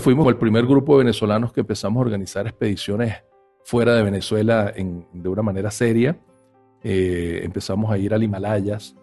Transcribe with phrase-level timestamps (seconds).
[0.00, 3.22] Fuimos el primer grupo de venezolanos que empezamos a organizar expediciones
[3.64, 6.18] fuera de Venezuela de una manera seria.
[6.82, 8.96] Eh, empezamos a ir al Himalayas,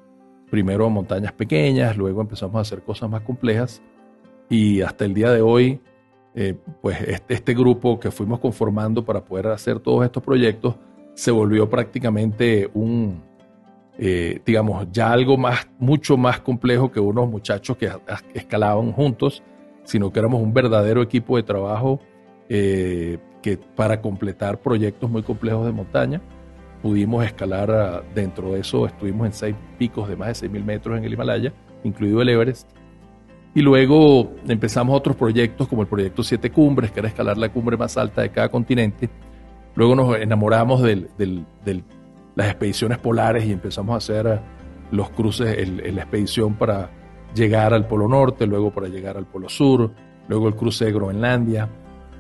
[0.50, 3.84] primero a montañas pequeñas, luego empezamos a hacer cosas más complejas
[4.50, 5.80] y hasta el día de hoy,
[6.34, 10.76] eh, pues este, este, grupo que fuimos conformando para poder hacer todos estos proyectos
[11.14, 13.24] se volvió prácticamente un,
[13.98, 17.92] eh, digamos, ya algo más, mucho más complejo que unos muchachos que
[18.34, 19.44] escalaban juntos,
[19.88, 22.00] sino que éramos un verdadero equipo de trabajo
[22.50, 26.22] eh, que para completar proyectos muy complejos de montaña
[26.82, 31.06] pudimos escalar dentro de eso, estuvimos en seis picos de más de 6.000 metros en
[31.06, 32.70] el Himalaya, incluido el Everest,
[33.56, 37.78] y luego empezamos otros proyectos como el proyecto Siete Cumbres, que era escalar la cumbre
[37.78, 39.10] más alta de cada continente.
[39.74, 41.08] Luego nos enamoramos de
[42.36, 44.42] las expediciones polares y empezamos a hacer
[44.92, 46.92] los cruces, en la expedición para
[47.34, 49.92] llegar al Polo Norte, luego para llegar al Polo Sur,
[50.28, 51.70] luego el cruce de Groenlandia.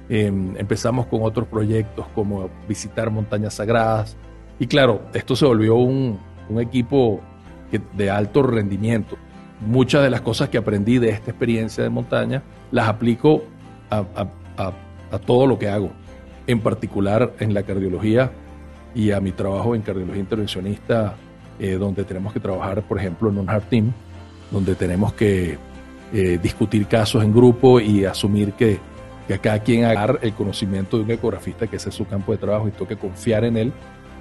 [0.09, 4.15] Em, empezamos con otros proyectos como visitar montañas sagradas.
[4.59, 6.19] Y claro, esto se volvió un,
[6.59, 7.19] equipo
[7.93, 9.17] de alto rendimiento
[9.61, 13.43] muchas de las cosas que aprendí de esta experiencia de montaña las aplico
[13.89, 14.27] a,
[15.25, 15.91] todo lo que hago,
[16.47, 18.31] en particular en la cardiología
[18.93, 21.15] y a mi trabajo en cardiología intervencionista,
[21.59, 23.93] eh, donde tenemos que trabajar, por ejemplo, en un hard team,
[24.51, 25.57] donde tenemos que
[26.13, 28.79] eh, discutir casos en grupo y asumir que,
[29.41, 32.67] cada quien haga el conocimiento de un ecografista, que ese es su campo de trabajo,
[32.67, 33.73] y tengo que confiar en él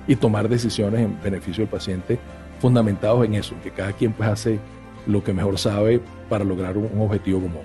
[0.09, 2.19] y tomar decisiones en beneficio del paciente
[2.59, 4.59] fundamentados en eso, que cada quien pues hace
[5.07, 7.63] lo que mejor sabe para lograr un, objetivo común.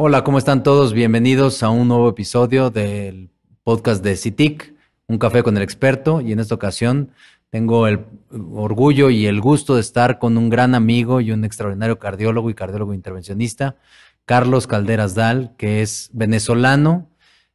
[0.00, 0.92] Hola, ¿cómo están todos?
[0.92, 3.30] Bienvenidos a un nuevo episodio del
[3.64, 4.72] podcast de CITIC,
[5.08, 6.20] Un Café con el Experto.
[6.20, 7.10] Y en esta ocasión
[7.50, 11.98] tengo el orgullo y el gusto de estar con un gran amigo y un extraordinario
[11.98, 13.74] cardiólogo y cardiólogo intervencionista,
[14.24, 17.10] Carlos Calderas Dal, que es venezolano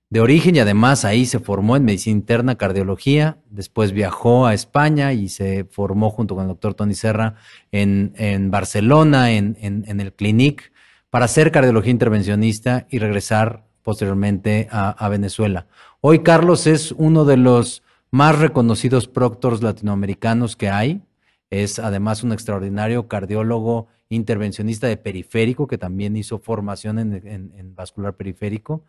[0.10, 5.14] de origen y además ahí se formó en medicina interna, cardiología, después viajó a España
[5.14, 7.36] y se formó junto con el doctor Tony Serra
[7.72, 9.56] en, Barcelona, en,
[9.88, 10.73] el Clinic,
[11.14, 15.68] para ser cardiología intervencionista y regresar posteriormente a, a Venezuela.
[16.02, 21.04] Hoy Carlos es uno de los más reconocidos proctors latinoamericanos que hay,
[21.52, 28.84] es además un extraordinario cardiólogo intervencionista de periférico, que también hizo formación en, vascular periférico.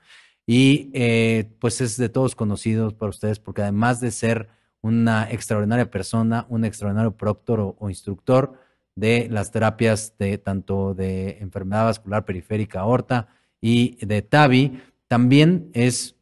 [0.46, 4.48] Y eh, pues es de todos conocidos para ustedes, porque además de ser
[4.80, 8.54] una extraordinaria persona, un extraordinario proctor o, instructor
[8.97, 13.28] de las terapias de tanto de enfermedad vascular periférica aorta
[13.60, 16.16] y de TAVI, también es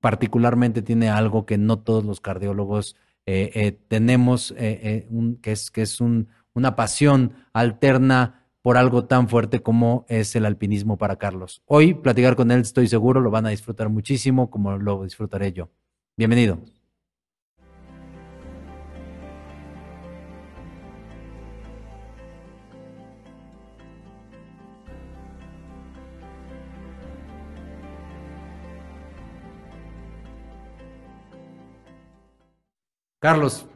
[0.00, 2.96] particularmente tiene algo que no todos los cardiólogos
[3.26, 10.04] eh, eh, tenemos, que es, que es una pasión alterna por algo tan fuerte como
[10.08, 11.62] es el alpinismo para Carlos.
[11.66, 15.70] Hoy platicar con él, estoy seguro, lo van a disfrutar muchísimo como lo disfrutaré yo.
[16.16, 16.58] Bienvenido.
[33.20, 33.66] Carlos,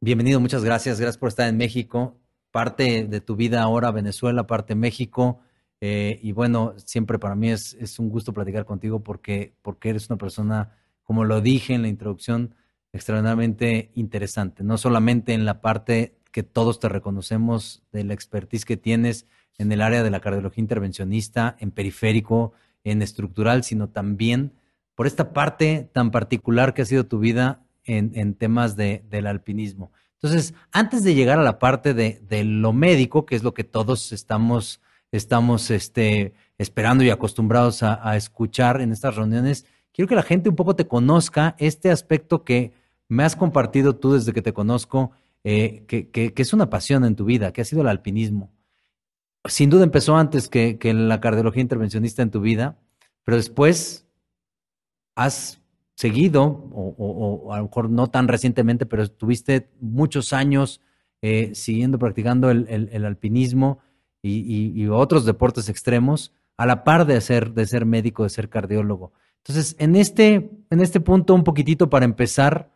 [0.00, 2.16] bienvenido, muchas gracias, gracias por estar en México
[2.54, 5.40] parte de tu vida ahora Venezuela, parte México.
[5.80, 10.08] Eh, y bueno, siempre para mí es, es, un gusto platicar contigo porque, porque eres
[10.08, 10.70] una persona,
[11.02, 12.54] como lo dije en la introducción,
[12.92, 14.62] extraordinariamente interesante.
[14.62, 19.26] No solamente en la parte que todos te reconocemos de la expertise que tienes
[19.58, 22.52] en el área de la cardiología intervencionista, en periférico,
[22.84, 24.52] en estructural, sino también
[24.94, 29.92] por esta parte tan particular que ha sido tu vida en, temas de, del alpinismo.
[30.24, 34.10] Entonces, antes de llegar a la parte de, lo médico, que es lo que todos
[34.12, 34.80] estamos,
[35.12, 40.56] estamos este, esperando y acostumbrados a, escuchar en estas reuniones, quiero que la gente un
[40.56, 42.72] poco te conozca este aspecto que
[43.06, 45.12] me has compartido tú desde que te conozco,
[45.44, 48.50] eh, que, es una pasión en tu vida, que ha sido el alpinismo.
[49.46, 52.78] Sin duda empezó antes que, que la cardiología intervencionista en tu vida,
[53.24, 54.06] pero después
[55.16, 55.60] has
[55.94, 60.80] seguido, o, a lo mejor no tan recientemente, pero estuviste muchos años
[61.22, 63.78] eh, siguiendo, practicando el, alpinismo
[64.22, 69.12] y, otros deportes extremos, a la par de ser, de ser médico, de ser cardiólogo.
[69.38, 72.72] Entonces, en este, en este punto, un poquitito para empezar,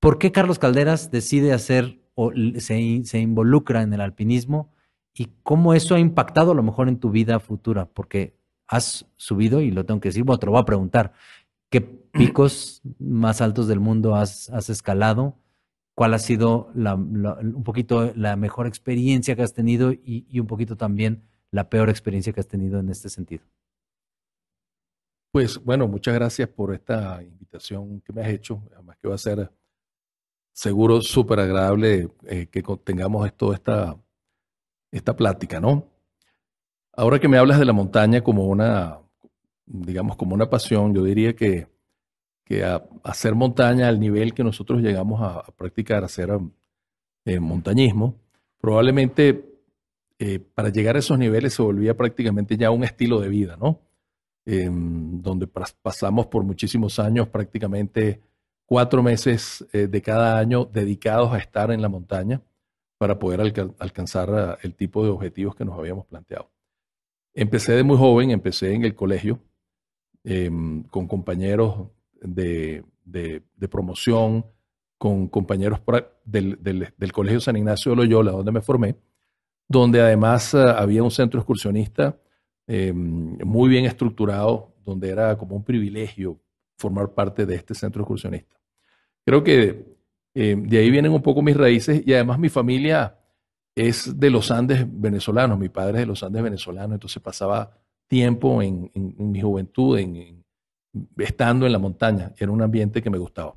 [0.00, 4.72] ¿por qué Carlos Calderas decide hacer o se, se involucra en el alpinismo
[5.14, 7.86] y cómo eso ha impactado a lo mejor en tu vida futura?
[7.86, 8.38] Porque
[8.68, 11.14] has subido, y lo tengo que decir, bueno, te lo voy a preguntar,
[11.70, 11.80] ¿Qué
[12.12, 15.38] picos más altos del mundo has, escalado?
[15.94, 21.24] ¿Cuál ha sido un poquito la mejor experiencia que has tenido y, un poquito también
[21.50, 23.44] la peor experiencia que has tenido en este sentido?
[25.32, 28.62] Pues bueno, muchas gracias por esta invitación que me has hecho.
[28.72, 29.52] Además que va a ser
[30.52, 33.96] seguro súper agradable eh, que tengamos esto, esta,
[34.92, 35.88] esta plática, ¿no?
[36.92, 39.00] Ahora que me hablas de la montaña como una,
[39.68, 41.68] digamos, como una pasión, yo diría que,
[42.44, 42.64] que
[43.04, 46.30] hacer montaña al nivel que nosotros llegamos a, practicar, hacer
[47.24, 48.14] eh, montañismo,
[48.60, 49.44] probablemente
[50.18, 53.80] eh, para llegar a esos niveles se volvía prácticamente ya un estilo de vida, ¿no?
[54.46, 58.22] Em, donde pasamos por muchísimos años, prácticamente
[58.64, 62.42] cuatro meses eh, de cada año dedicados a estar en la montaña
[62.96, 63.40] para poder
[63.78, 66.50] alcanzar el tipo de objetivos que nos habíamos planteado.
[67.34, 69.38] Empecé de muy joven, empecé en el colegio
[70.24, 71.88] em, con compañeros
[72.20, 72.84] de,
[73.70, 74.44] promoción,
[74.96, 75.80] con compañeros
[76.24, 78.96] del, Colegio San Ignacio de Loyola, donde me formé,
[79.68, 82.18] donde además eh, había un centro excursionista
[82.66, 86.40] em, muy bien estructurado, donde era como un privilegio
[86.76, 88.56] formar parte de este centro excursionista.
[89.24, 89.96] Creo que
[90.34, 93.18] em, de ahí vienen un poco mis raíces y además mi familia
[93.74, 98.60] es de los Andes venezolanos, mi padre es de los Andes venezolanos, entonces pasaba tiempo
[98.62, 100.44] en, mi juventud, en,
[101.18, 103.54] estando en la montaña, era un ambiente que me gustaba.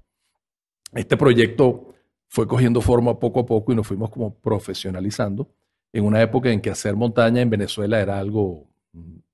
[0.93, 1.93] Este proyecto
[2.27, 5.49] fue cogiendo forma poco a poco y nos fuimos como profesionalizando
[5.93, 8.67] en una época en que hacer montaña en Venezuela era algo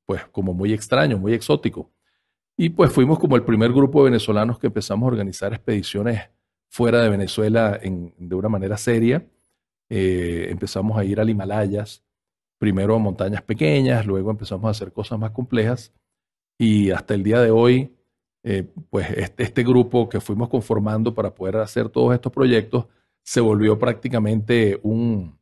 [0.05, 1.91] pues como muy extraño, muy exótico.
[2.55, 6.29] Y pues fuimos como el primer grupo de venezolanos que empezamos a organizar expediciones
[6.69, 9.25] fuera de Venezuela de una manera seria
[9.89, 12.03] eh, empezamos a ir al Himalayas,
[12.57, 15.93] primero a montañas pequeñas, luego empezamos a hacer cosas más complejas.
[16.57, 17.95] Y hasta el día de hoy,
[18.43, 22.85] eh, pues este, este, grupo que fuimos conformando para poder hacer todos estos proyectos
[23.23, 25.37] se volvió prácticamente un,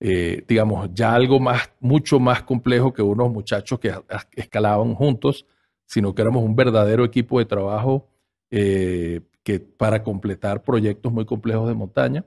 [0.00, 3.92] eh, digamos, ya algo más, mucho más complejo que unos muchachos que
[4.32, 5.46] escalaban juntos,
[5.86, 8.08] sino que éramos un verdadero equipo de trabajo
[8.50, 12.24] que para completar proyectos muy complejos de montaña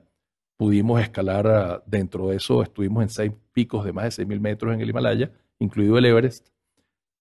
[0.56, 4.74] pudimos escalar ah, dentro de eso, estuvimos en seis picos de más de 6.000 metros
[4.74, 6.48] en el Himalaya, incluido el Everest.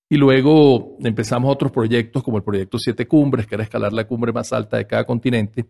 [0.10, 4.32] Y luego empezamos otros proyectos como el proyecto Siete Cumbres, que era escalar la cumbre
[4.32, 5.66] más alta de cada continente.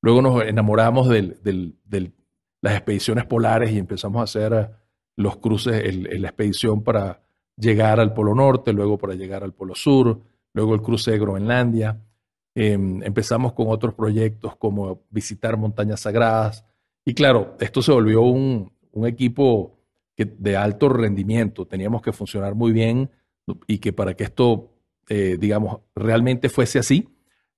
[0.00, 1.72] Luego nos enamoramos de
[2.62, 4.84] las expediciones polares y empezamos a hacer ah,
[5.16, 7.22] los cruces, en la expedición para
[7.56, 10.20] llegar al Polo Norte, luego para llegar al Polo Sur,
[10.52, 12.00] luego el cruce de Groenlandia.
[12.54, 16.64] Em, empezamos con otros proyectos como visitar montañas sagradas,
[17.04, 18.72] y claro, esto se volvió un,
[19.06, 19.80] equipo
[20.16, 21.66] de alto rendimiento.
[21.66, 23.10] Teníamos que funcionar muy bien
[23.66, 24.70] y que para que esto,
[25.08, 27.08] eh, digamos, realmente fuese así,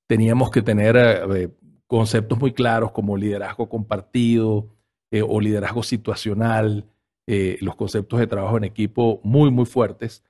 [0.07, 1.51] teníamos que tener eh,
[1.87, 4.75] conceptos muy claros como liderazgo compartido
[5.11, 6.87] eh, o liderazgo situacional,
[7.27, 10.23] los conceptos de trabajo en equipo muy, muy fuertes.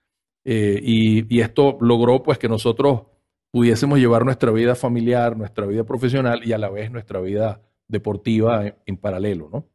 [0.45, 3.03] Y, y, esto logró pues que nosotros
[3.51, 8.75] pudiésemos llevar nuestra vida familiar, nuestra vida profesional y a la vez nuestra vida deportiva
[8.85, 9.49] en, paralelo.
[9.53, 9.69] ¿no?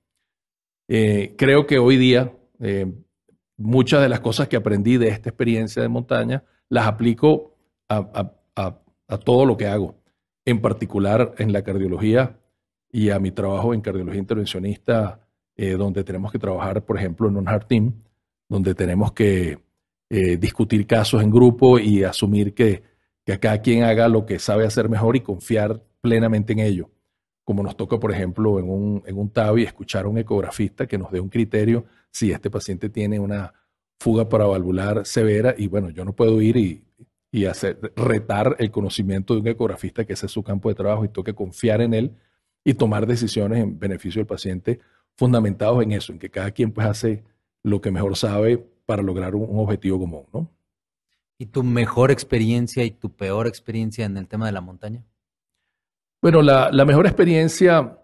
[0.87, 2.91] Eh, creo que hoy día eh,
[3.57, 7.55] muchas de las cosas que aprendí de esta experiencia de montaña las aplico
[7.89, 8.37] a,
[9.25, 9.95] todo lo que hago,
[10.45, 12.39] en particular en la cardiología
[12.89, 17.35] y a mi trabajo en cardiología intervencionista, eh, donde tenemos que trabajar, por ejemplo, en
[17.35, 17.93] un hard team,
[18.47, 19.59] donde tenemos que
[20.39, 22.83] discutir casos en grupo y asumir que,
[23.25, 26.89] que cada quien haga lo que sabe hacer mejor y confiar plenamente en ello
[27.43, 30.97] como nos toca, por ejemplo, en un, en un TAVI, escuchar a un ecografista que
[30.97, 33.53] nos dé un criterio si este paciente tiene una
[33.99, 36.83] fuga paravalvular severa y bueno, yo no puedo ir y,
[37.31, 41.05] y hacer, retar el conocimiento de un ecografista que ese es su campo de trabajo
[41.05, 42.15] y que confiar en él
[42.63, 44.79] y tomar decisiones en beneficio del paciente
[45.17, 47.23] fundamentados en eso, en que cada quien pues hace
[47.63, 50.51] lo que mejor sabe para lograr un, un objetivo común, ¿no?
[51.37, 55.03] ¿Y tu mejor experiencia y tu peor experiencia en el tema de la montaña?
[56.21, 57.97] Bueno, la, mejor experiencia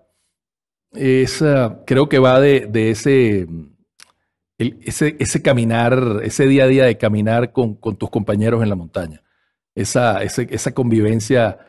[0.91, 3.47] es, ah, creo que va de, ese,
[4.57, 9.21] ese, caminar, ese día a día de caminar con, tus compañeros en la montaña.
[9.75, 11.59] Esa, esa convivencia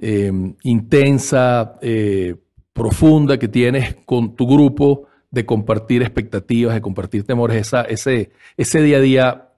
[0.00, 2.36] em, intensa, eh,
[2.72, 7.56] profunda que tienes con tu grupo, de compartir expectativas, de compartir temores.
[7.56, 9.48] Esa, ese, ese día a día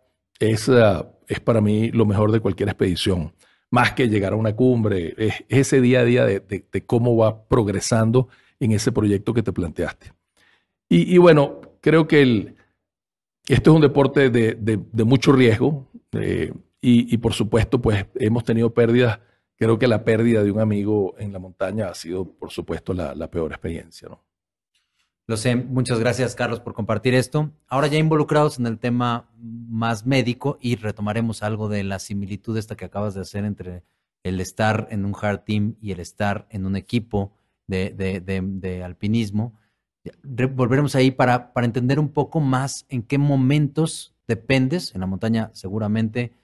[0.41, 3.35] es, ah, es para mí lo mejor de cualquier expedición
[3.71, 8.29] más que llegar a una cumbre, es ese día a día de, cómo va progresando
[8.61, 10.13] en ese proyecto que te planteaste.
[10.89, 12.55] Y, bueno, creo que el,
[13.49, 19.21] esto es un deporte de, mucho riesgo eh, y, por supuesto, pues hemos tenido pérdidas.
[19.57, 23.15] Creo que la pérdida de un amigo en la montaña ha sido, por supuesto, la,
[23.15, 24.26] la peor experiencia, ¿no?
[25.29, 27.51] Lo sé, muchas gracias Carlos por compartir esto.
[27.67, 32.77] Ahora ya involucrados en el tema más médico y retomaremos algo de la similitud esta
[32.77, 33.83] que acabas de hacer entre
[34.23, 37.33] el estar en un hard team y el estar en un equipo
[37.67, 39.59] de, de, alpinismo.
[40.23, 45.51] Volveremos ahí para, para entender un poco más en qué momentos dependes, en la montaña
[45.55, 46.35] seguramente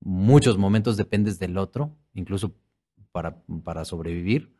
[0.00, 2.54] muchos momentos dependes del otro, incluso
[3.12, 4.50] para, para sobrevivir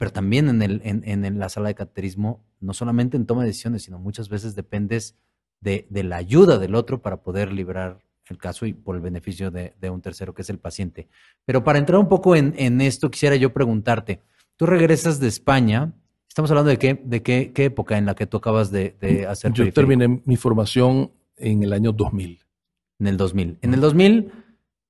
[0.00, 3.82] pero también en, el, en, la sala de cateterismo, no solamente en toma de decisiones,
[3.82, 5.16] sino muchas veces dependes
[5.60, 9.90] de, la ayuda del otro para poder librar el caso y por el beneficio de,
[9.90, 11.08] un tercero, que es el paciente.
[11.44, 14.20] Pero para entrar un poco en, esto, quisiera yo preguntarte,
[14.56, 15.92] tú regresas de España,
[16.28, 19.72] estamos hablando de qué, de qué, época en la que tú acabas de, hacer Yo
[19.72, 22.40] terminé mi formación en el año 2000.
[23.00, 23.58] En el 2000.
[23.62, 24.32] En el 2000...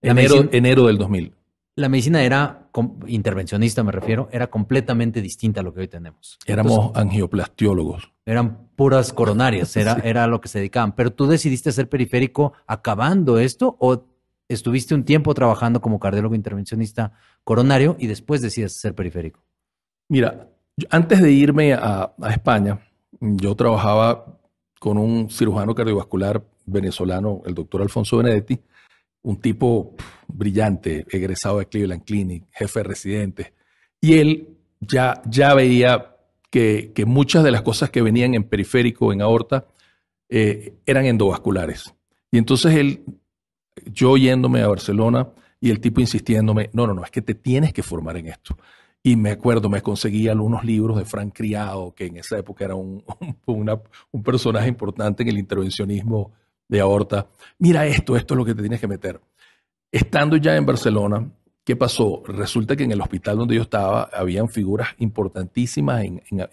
[0.02, 1.34] Enero, enero del 2000
[1.80, 2.68] la medicina era,
[3.06, 6.38] intervencionista me refiero, era completamente distinta a lo que hoy tenemos.
[6.46, 8.12] Éramos angioplastiólogos.
[8.26, 10.94] Eran puras coronarias, era, era lo que se dedicaban.
[10.94, 14.04] Pero tú decidiste ser periférico acabando esto o
[14.48, 17.12] estuviste un tiempo trabajando como cardiólogo intervencionista
[17.44, 19.42] coronario y después decides ser periférico.
[20.08, 20.48] Mira,
[20.90, 22.80] antes de irme a, a España,
[23.20, 24.38] yo trabajaba
[24.78, 28.60] con un cirujano cardiovascular venezolano, el doctor Alfonso Benedetti,
[29.22, 29.94] un tipo
[30.28, 33.52] brillante, egresado de Cleveland Clinic, jefe de residentes,
[34.00, 36.16] y él ya, ya veía
[36.50, 39.66] que, muchas de las cosas que venían en periférico, en aorta,
[40.28, 41.94] eh, eran endovasculares.
[42.30, 43.04] Y entonces él,
[43.86, 45.28] yo yéndome a Barcelona
[45.60, 48.56] y el tipo insistiéndome, no, no, no, es que te tienes que formar en esto.
[49.02, 52.74] Y me acuerdo, me conseguía algunos libros de Frank Criado, que en esa época era
[52.74, 53.02] un,
[53.46, 56.32] un personaje importante en el intervencionismo
[56.70, 57.26] de aorta,
[57.58, 59.20] mira esto, esto es lo que te tienes que meter.
[59.90, 61.28] Estando ya en Barcelona,
[61.64, 62.22] ¿qué pasó?
[62.26, 66.04] Resulta que en el hospital donde yo estaba habían figuras importantísimas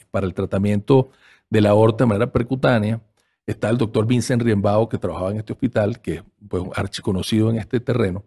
[0.09, 1.11] para el tratamiento
[1.49, 2.99] de la aorta de manera percutánea.
[3.45, 7.57] Está el doctor Vincent Riembao, que trabajaba en este hospital, que es pues, archiconocido en
[7.59, 8.25] este terreno,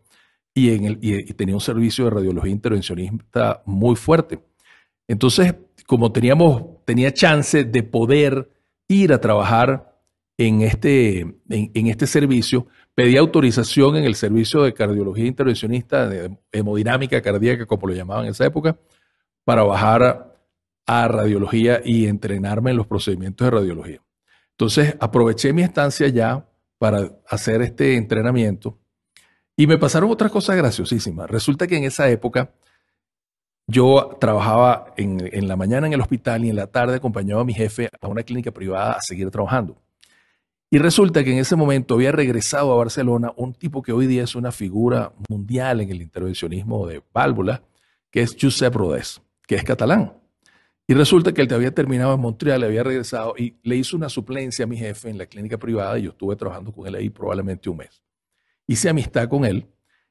[0.55, 4.39] y tenía un servicio de radiología intervencionista muy fuerte.
[5.09, 5.55] Entonces,
[5.87, 8.49] como teníamos, tenía chance de poder
[8.89, 9.90] ir a trabajar
[10.41, 11.21] en este,
[11.51, 17.89] en, este servicio, pedí autorización en el servicio de cardiología intervencionista, de hemodinámica cardíaca, como
[17.89, 18.79] lo llamaban en esa época,
[19.45, 20.35] para bajar
[20.87, 24.03] a radiología y entrenarme en los procedimientos de radiología.
[24.53, 28.79] Entonces aproveché mi estancia ya para hacer este entrenamiento
[29.57, 31.29] y me pasaron otras cosas graciosísimas.
[31.29, 32.55] Resulta que en esa época
[33.67, 37.45] yo trabajaba en, en la mañana en el hospital y en la tarde acompañaba a
[37.45, 39.77] mi jefe a una clínica privada a seguir trabajando.
[40.71, 44.23] Y resulta que en ese momento había regresado a Barcelona un tipo que hoy día
[44.23, 47.61] es una figura mundial en el intervencionismo de válvulas,
[48.09, 50.13] que es Josep Rodés, que es catalán.
[50.87, 53.97] Y resulta que él te había terminado en Montreal, le había regresado y le hizo
[53.97, 56.95] una suplencia a mi jefe en la clínica privada y yo estuve trabajando con él
[56.95, 58.03] ahí probablemente un mes.
[58.67, 59.67] Hice amistad con él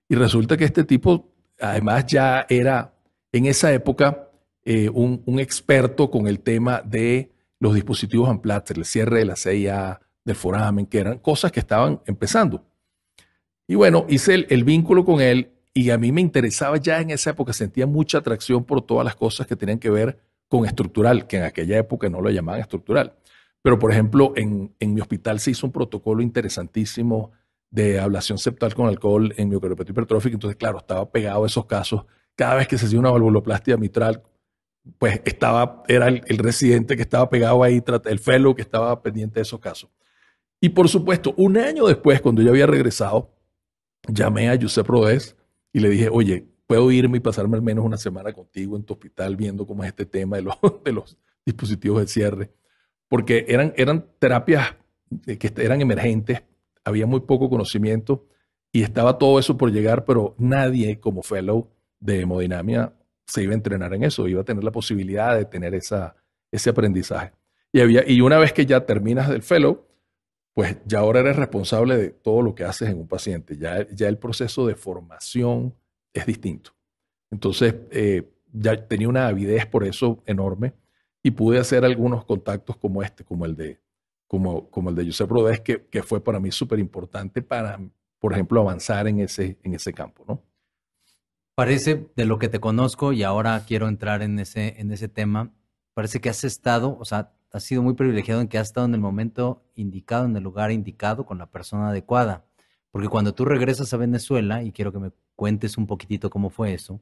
[0.10, 2.94] y resulta que este tipo además ya era
[3.32, 4.30] en esa época
[4.64, 10.02] eh, un, experto con el tema de los dispositivos Amplatter, el cierre de la CIA,
[10.30, 12.64] del foramen, que eran cosas que estaban empezando.
[13.68, 17.32] Y bueno, hice el, vínculo con él y a mí me interesaba ya en esa
[17.32, 21.38] época, sentía mucha atracción por todas las cosas que tenían que ver con estructural, que
[21.38, 23.14] en aquella época no lo llamaban estructural.
[23.62, 27.32] Pero, por ejemplo, en, mi hospital se hizo un protocolo interesantísimo
[27.70, 30.34] de ablación septal con alcohol en miocardiopatía hipertrófica.
[30.34, 32.06] Entonces, claro, estaba pegado a esos casos.
[32.36, 34.24] Cada vez que se hacía una valvuloplastia mitral,
[34.98, 39.36] pues estaba, era el, el residente que estaba pegado ahí, el fellow que estaba pendiente
[39.36, 39.90] de esos casos.
[40.62, 43.32] Y por supuesto, un año después, cuando yo había regresado,
[44.08, 45.36] llamé a Josep Rodés
[45.72, 48.94] y le dije, oye, puedo irme y pasarme al menos una semana contigo en tu
[48.94, 52.52] hospital viendo cómo es este tema de los, de los dispositivos de cierre.
[53.08, 54.76] Porque eran, eran terapias
[55.26, 56.44] que eran emergentes,
[56.84, 58.28] había muy poco conocimiento
[58.72, 61.68] y estaba todo eso por llegar, pero nadie como fellow
[62.00, 62.94] de hemodinamia
[63.26, 66.16] se iba a entrenar en eso, iba a tener la posibilidad de tener esa,
[66.52, 67.32] ese aprendizaje.
[67.72, 69.86] Y, había, y una vez que ya terminas del fellow,
[70.54, 73.58] pues ya ahora eres responsable de todo lo que haces en un paciente.
[73.58, 75.76] Ya, ya el proceso de formación
[76.14, 76.72] es distinto.
[77.32, 80.74] Entonces, eh, ya tenía una avidez por eso enorme
[81.22, 83.80] y pude hacer algunos contactos como este, como el de,
[84.28, 87.80] como, como el de Josep Rodés, que, que fue para mí súper importante para,
[88.20, 90.44] por ejemplo, avanzar en ese, en ese campo, ¿no?
[91.56, 95.52] Parece, de lo que te conozco, y ahora quiero entrar en ese, en ese tema,
[95.94, 98.94] parece que has estado, o sea, has sido muy privilegiado en que has estado en
[98.94, 102.46] el momento indicado, en el lugar indicado, con la persona adecuada.
[102.92, 106.74] Porque cuando tú regresas a Venezuela, y quiero que me cuentes un poquitito cómo fue
[106.74, 107.02] eso,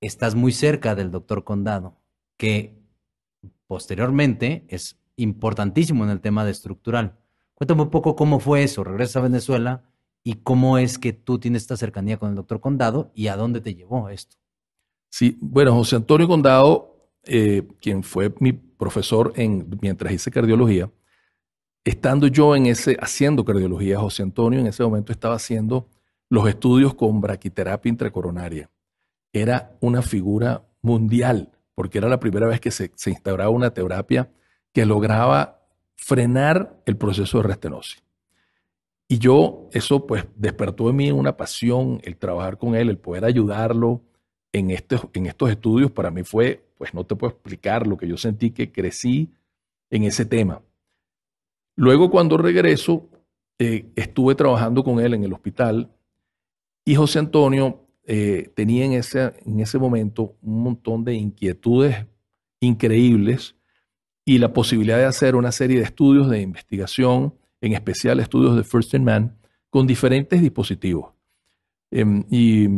[0.00, 1.96] estás muy cerca del doctor Condado,
[2.36, 2.78] que
[3.66, 7.18] posteriormente es importantísimo en el tema de estructural.
[7.54, 9.82] Cuéntame un poco cómo fue eso, regresas a Venezuela
[10.22, 13.60] y cómo es que tú tienes esta cercanía con el doctor Condado y a dónde
[13.60, 14.36] te llevó esto.
[15.10, 16.97] Sí, bueno, José Antonio Condado,
[17.28, 20.90] eh, quien fue mi profesor en, mientras hice cardiología,
[21.84, 25.88] estando yo en ese, haciendo cardiología, José Antonio en ese momento estaba haciendo
[26.30, 28.70] los estudios con braquiterapia intracoronaria.
[29.32, 34.30] Era una figura mundial, porque era la primera vez que se, se instauraba una terapia
[34.72, 35.60] que lograba
[35.96, 38.02] frenar el proceso de restenosis.
[39.06, 43.24] Y yo, eso pues despertó en mí una pasión, el trabajar con él, el poder
[43.24, 44.02] ayudarlo
[44.58, 48.08] en estos, en estos estudios, para mí fue, pues no te puedo explicar lo que
[48.08, 49.32] yo sentí que crecí
[49.90, 50.62] en ese tema.
[51.76, 53.08] Luego cuando regreso,
[53.58, 55.90] eh, estuve trabajando con él en el hospital
[56.84, 62.06] y José Antonio eh, tenía en ese, en ese momento un montón de inquietudes
[62.60, 63.56] increíbles
[64.24, 68.64] y la posibilidad de hacer una serie de estudios de investigación, en especial estudios de
[68.64, 69.38] First in Man,
[69.70, 71.12] con diferentes dispositivos.
[71.90, 72.68] Em, y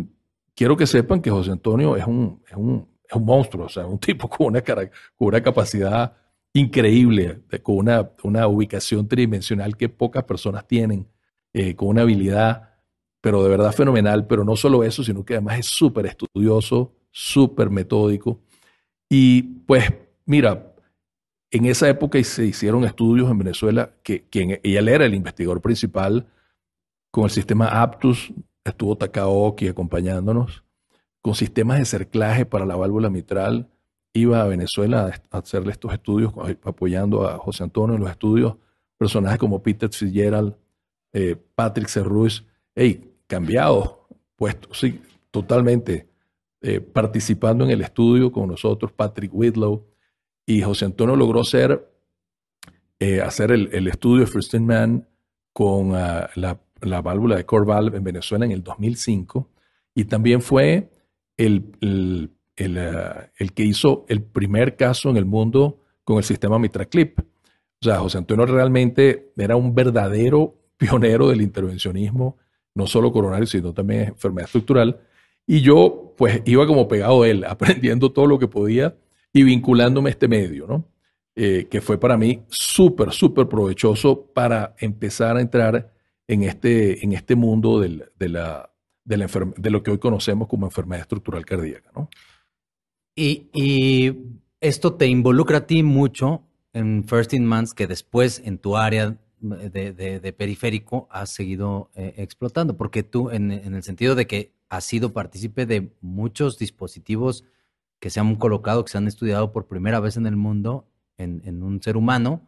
[0.61, 3.87] quiero que sepan que José Antonio es un, es un, es un monstruo, o sea,
[3.87, 4.85] un tipo con una, con
[5.17, 6.15] una capacidad
[6.53, 11.09] increíble, con una, una, ubicación tridimensional que pocas personas tienen,
[11.55, 12.75] eh, con una habilidad,
[13.23, 17.71] pero de verdad fenomenal, pero no solo eso, sino que además es súper estudioso, súper
[17.71, 18.43] metódico.
[19.09, 19.91] Y pues,
[20.27, 20.75] mira,
[21.51, 26.27] en esa época se hicieron estudios en Venezuela que quien, él era el investigador principal
[27.11, 28.31] con el sistema Aptus,
[28.71, 30.65] estuvo Takaoki acompañándonos,
[31.23, 33.69] con sistemas de cerclaje para la válvula mitral,
[34.13, 36.33] iba a Venezuela a hacerle estos estudios,
[36.65, 38.57] apoyando a José Antonio en los estudios,
[38.97, 40.57] personajes como Peter Fitzgerald,
[41.13, 45.01] eh, Patrick Serruis, hey, cambiado, puesto, sí,
[45.31, 46.09] totalmente,
[46.63, 49.87] eh, participando en el estudio con nosotros, Patrick Whitlow,
[50.47, 51.89] y José Antonio logró ser,
[52.99, 55.09] eh, hacer el, estudio de First in Man
[55.53, 59.49] con uh, la, la, válvula de Core en Venezuela en el 2005,
[59.95, 60.91] y también fue
[61.37, 66.59] el, el eh, el, que hizo el primer caso en el mundo con el sistema
[66.59, 67.21] MitraClip.
[67.21, 72.37] O sea, José Antonio realmente era un verdadero pionero del intervencionismo,
[72.75, 75.01] no solo coronario, sino también enfermedad estructural.
[75.47, 78.95] Y yo, pues, iba como pegado a él, aprendiendo todo lo que podía
[79.33, 80.85] y vinculándome a este medio, ¿no?
[81.37, 85.95] Eh, que fue para mí súper, súper provechoso para empezar a entrar
[86.31, 88.71] en este, en este mundo del, de, la,
[89.05, 92.09] de, la de lo que hoy conocemos como enfermedad estructural cardíaca, ¿no?
[93.17, 94.17] Y,
[94.61, 96.43] esto te involucra a ti mucho
[96.75, 102.77] en First in Months, que después en tu área de, periférico has seguido eh, explotando,
[102.77, 107.45] porque tú, en, el sentido de que has sido partícipe de muchos dispositivos
[108.01, 111.63] que se han colocado, que se han estudiado por primera vez en el mundo en,
[111.63, 112.43] un ser humano,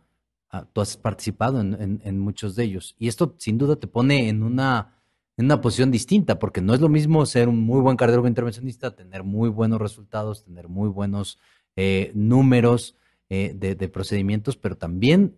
[0.52, 2.94] ah, tú has participado en muchos de ellos.
[2.98, 5.02] Y esto sin duda te pone en una
[5.36, 8.94] en una posición distinta, porque no es lo mismo ser un muy buen cardiólogo intervencionista,
[8.94, 11.38] tener muy buenos resultados, tener muy buenos
[11.76, 12.96] eh, números
[13.30, 15.36] eh, de, procedimientos, pero también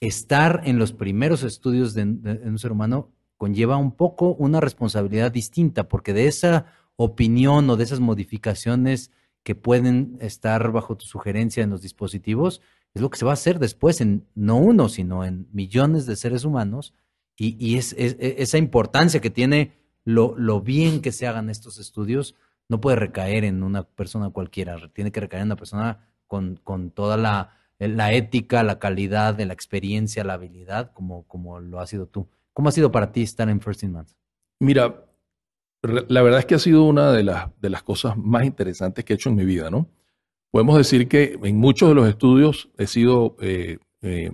[0.00, 5.88] estar en los primeros estudios de, un ser humano conlleva un poco una responsabilidad distinta,
[5.88, 6.66] porque de esa
[6.96, 9.10] opinión o de esas modificaciones
[9.42, 12.62] que pueden estar bajo tu sugerencia en los dispositivos,
[12.94, 16.16] es lo que se va a hacer después en no uno, sino en millones de
[16.16, 16.94] seres humanos
[17.36, 19.72] y, es, e, esa importancia que tiene
[20.04, 22.34] lo, lo, bien que se hagan estos estudios
[22.68, 26.90] no puede recaer en una persona cualquiera, tiene que recaer en una persona con, con
[26.90, 32.06] toda la, la, ética, la calidad la experiencia, la habilidad, como, como lo ha sido
[32.06, 32.28] tú.
[32.52, 34.16] ¿Cómo ha sido para ti estar en First in Months?
[34.60, 35.04] Mira,
[35.82, 39.12] la verdad es que ha sido una de las, de las cosas más interesantes que
[39.12, 39.88] he hecho en mi vida, ¿no?
[40.52, 44.30] Podemos decir que en muchos de los estudios he sido eh, eh,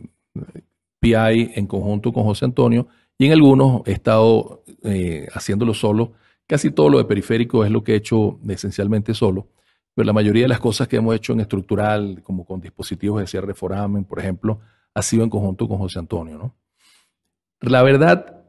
[0.98, 6.14] PI en conjunto con José Antonio y en algunos he estado eh, haciéndolo solo.
[6.44, 9.46] Casi todo lo de periférico es lo que he hecho esencialmente solo,
[9.94, 13.28] pero la mayoría de las cosas que hemos hecho en estructural, como con dispositivos de
[13.28, 14.58] cierre foramen, por ejemplo,
[14.94, 16.52] ha sido en conjunto con José Antonio.
[17.60, 18.42] La verdad,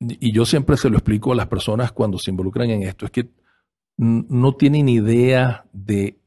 [0.00, 3.10] y yo siempre se lo explico a las personas cuando se involucran en esto, es
[3.10, 3.28] que
[3.98, 6.20] no tienen idea de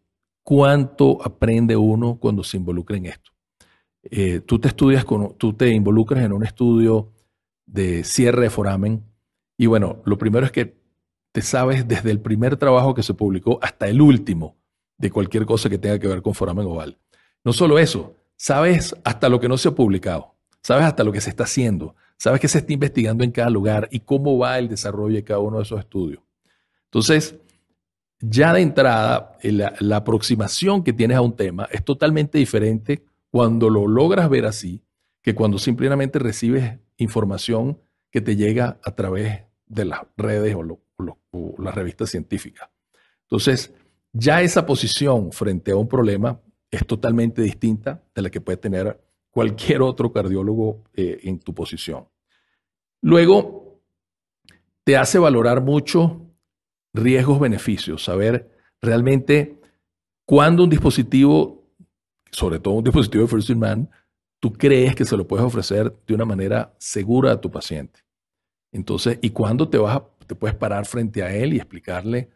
[0.49, 3.29] cuánto aprende uno cuando se involucra en esto.
[4.01, 5.05] Eh, tú te estudias,
[5.37, 7.13] tú te involucras en un estudio
[7.67, 9.03] de cierre de foramen
[9.59, 10.75] y bueno, lo primero es que
[11.31, 14.57] te sabes desde el primer trabajo que se publicó hasta el último
[14.97, 16.97] de cualquier cosa que tenga que ver con foramen oval.
[17.43, 20.33] No solo eso, sabes hasta lo que no se ha publicado,
[20.63, 23.87] sabes hasta lo que se está haciendo, sabes qué se está investigando en cada lugar
[23.91, 26.23] y cómo va el desarrollo de cada uno de esos estudios.
[26.85, 27.35] Entonces,
[28.19, 33.69] ya de entrada, la, la aproximación que tienes a un tema es totalmente diferente cuando
[33.69, 34.83] lo logras ver así
[35.21, 37.79] que cuando simplemente recibes información
[38.11, 40.79] que te llega a través de las redes o,
[41.59, 42.69] las revistas científicas.
[43.23, 43.73] Entonces,
[44.11, 46.39] ya esa posición frente a un problema
[46.71, 52.07] es totalmente distinta de la que puede tener cualquier otro cardiólogo eh, en tu posición.
[53.01, 53.79] Luego,
[54.83, 56.28] te hace valorar mucho
[56.93, 58.49] riesgos-beneficios, saber
[58.81, 59.59] realmente
[60.25, 61.63] cuándo un dispositivo,
[62.31, 63.89] sobre todo un dispositivo de First in Man,
[64.39, 68.01] tú crees que se lo puedes ofrecer de una manera segura a tu paciente.
[68.71, 72.29] Entonces, ¿y cuándo te vas te puedes parar frente a él y explicarle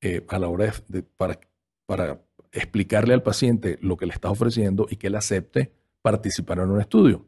[0.00, 1.38] eh, a la hora de, para,
[1.86, 6.70] para explicarle al paciente lo que le estás ofreciendo y que él acepte participar en
[6.70, 7.26] un estudio?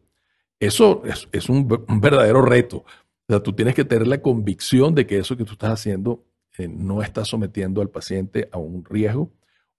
[0.59, 1.02] Eso
[1.33, 2.78] es, un, verdadero reto.
[2.78, 6.24] O sea, tú tienes que tener la convicción de que eso que tú estás haciendo
[6.60, 9.30] eh, no está sometiendo al paciente a un riesgo,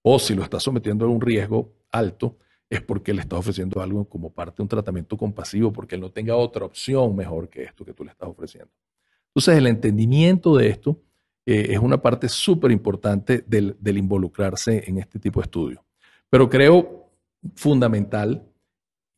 [0.02, 2.36] o si lo está sometiendo a un riesgo alto,
[2.68, 6.10] es porque le estás ofreciendo algo como parte de un tratamiento compasivo, porque él no
[6.10, 8.72] tenga otra opción mejor que esto que tú le estás ofreciendo.
[9.28, 11.00] Entonces, el entendimiento de esto
[11.44, 15.82] eh, es una parte súper importante del, involucrarse en este tipo de estudios.
[16.30, 17.10] Pero creo
[17.54, 18.46] fundamental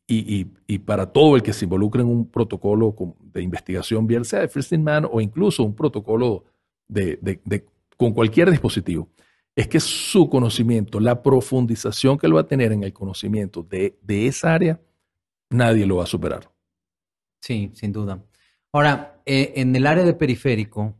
[0.07, 0.45] y,
[0.79, 4.73] para todo el que se involucre en un protocolo de investigación, bien sea de First
[4.73, 6.43] in Man o incluso un protocolo
[7.97, 9.09] con cualquier dispositivo,
[9.55, 13.95] es que su conocimiento, la profundización que él va a tener en el conocimiento de,
[14.07, 14.79] esa área,
[15.49, 16.51] nadie lo va a superar.
[17.39, 18.21] Sí, sin duda.
[18.73, 20.97] Ahora, eh, en el área de periférico,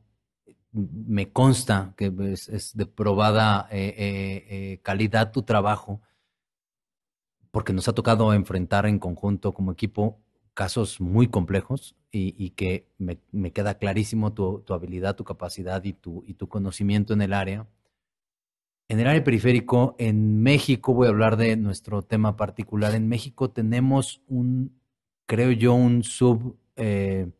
[0.71, 6.01] me consta que es, de probada eh, eh, calidad tu trabajo,
[7.51, 10.19] porque nos ha tocado enfrentar en conjunto como equipo
[10.55, 16.33] casos muy complejos y, que me, queda clarísimo tu, habilidad, tu capacidad y tu, y
[16.33, 17.67] tu conocimiento en el área
[18.87, 22.93] en el área periférico, en México, voy a hablar de nuestro tema particular.
[22.93, 24.79] En México tenemos un,
[25.25, 27.31] creo yo, un sub, eh,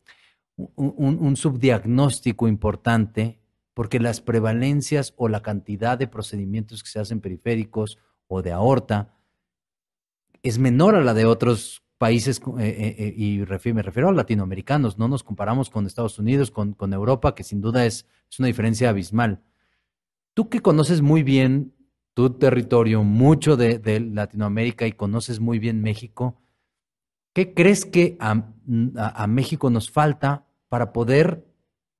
[0.56, 3.38] un, subdiagnóstico importante,
[3.74, 9.14] porque las prevalencias o la cantidad de procedimientos que se hacen periféricos o de aorta
[10.42, 13.38] es menor a la de otros países, eh, eh, y
[13.72, 17.86] me refiero a latinoamericanos, no nos comparamos con Estados Unidos, con, Europa, que sin duda
[17.86, 18.06] es,
[18.38, 19.40] una diferencia abismal.
[20.34, 21.72] Tú que conoces muy bien
[22.12, 26.40] tu territorio, mucho de, Latinoamérica y conoces muy bien México,
[27.32, 31.46] ¿qué crees que a, México nos falta para poder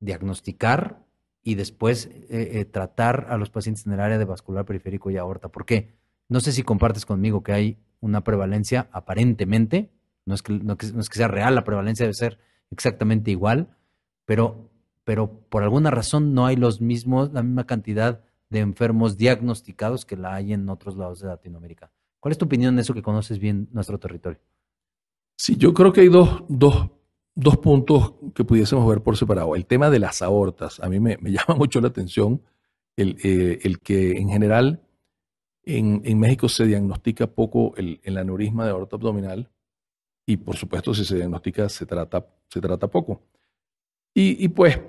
[0.01, 1.05] diagnosticar
[1.43, 5.17] y después eh, eh, tratar a los pacientes en el área de vascular periférico y
[5.17, 5.49] aorta?
[5.49, 5.95] Porque
[6.29, 9.91] no sé si compartes conmigo que hay una prevalencia aparentemente,
[10.25, 12.39] no es que, no es que sea real, la prevalencia debe ser
[12.71, 13.77] exactamente igual,
[14.25, 14.71] pero
[15.07, 20.17] pero por alguna razón no hay los mismos, la misma cantidad de enfermos diagnosticados que
[20.17, 21.93] la hay en otros lados de Latinoamérica.
[22.19, 24.41] ¿Cuál es tu opinión de eso que conoces bien nuestro territorio?
[25.37, 26.91] Sí, yo creo que hay dos, dos,
[27.37, 29.55] dos puntos que pudiésemos ver por separado.
[29.55, 32.43] El tema de las aortas, a mí me, llama mucho la atención
[32.97, 34.86] el, eh, el que en general
[35.67, 39.51] en, en, México se diagnostica poco el, el aneurisma de aorta abdominal
[40.27, 43.23] y por supuesto si se diagnostica se trata, se trata poco.
[44.15, 44.81] Y, y pues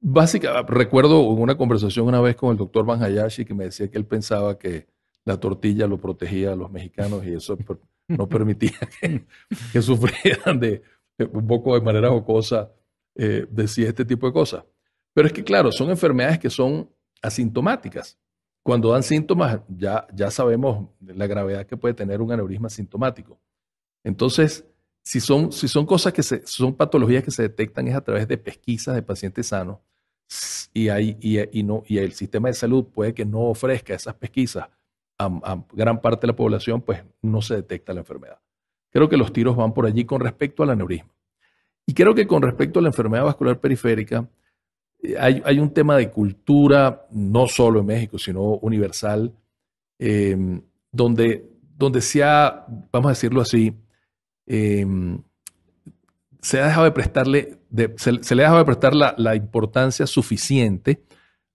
[0.00, 3.98] Básicamente, recuerdo una conversación una vez con el doctor Van Hayashi que me decía que
[3.98, 4.86] él pensaba que
[5.24, 7.58] la tortilla lo protegía a los mexicanos y eso
[8.06, 10.82] no permitía que, sufrieran de
[11.32, 12.70] un poco de manera jocosa,
[13.16, 14.64] eh, decía este tipo de cosas.
[15.12, 16.88] Pero es que, claro, son enfermedades que son
[17.20, 18.16] asintomáticas.
[18.68, 23.40] Cuando dan síntomas, ya, ya sabemos la gravedad que puede tener un aneurisma sintomático.
[24.04, 24.66] Entonces,
[25.02, 28.28] si son, si son cosas que se, son patologías que se detectan es a través
[28.28, 29.78] de pesquisas de pacientes sanos
[30.74, 34.68] y, hay, y, no, y el sistema de salud puede que no ofrezca esas pesquisas
[35.18, 38.38] a, gran parte de la población, pues no se detecta la enfermedad.
[38.90, 41.14] Creo que los tiros van por allí con respecto al aneurisma.
[41.86, 44.28] Y creo que con respecto a la enfermedad vascular periférica,
[45.18, 49.32] hay, un tema de cultura, no solo en México, sino universal,
[49.98, 53.74] eh, donde, donde se ha, vamos a decirlo así,
[54.50, 55.22] Em,
[56.40, 57.58] se, ha dejado de prestarle,
[57.96, 61.04] se, le ha dejado de prestar la, importancia suficiente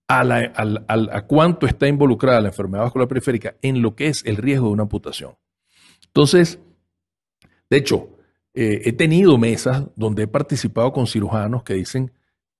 [0.06, 0.52] a, la,
[0.86, 4.72] a, cuánto está involucrada la enfermedad vascular periférica en lo que es el riesgo de
[4.74, 5.34] una amputación.
[6.06, 6.60] Entonces,
[7.68, 8.10] de hecho,
[8.54, 12.12] eh, he tenido mesas donde he participado con cirujanos que dicen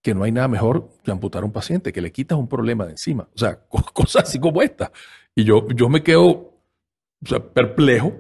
[0.04, 2.84] que no hay nada mejor que amputar a un paciente, que le quitas un problema
[2.84, 3.26] de encima.
[3.34, 3.58] O sea,
[3.94, 4.92] cosas así como esta.
[5.34, 6.52] Y yo, yo me quedo
[7.54, 8.12] perplejo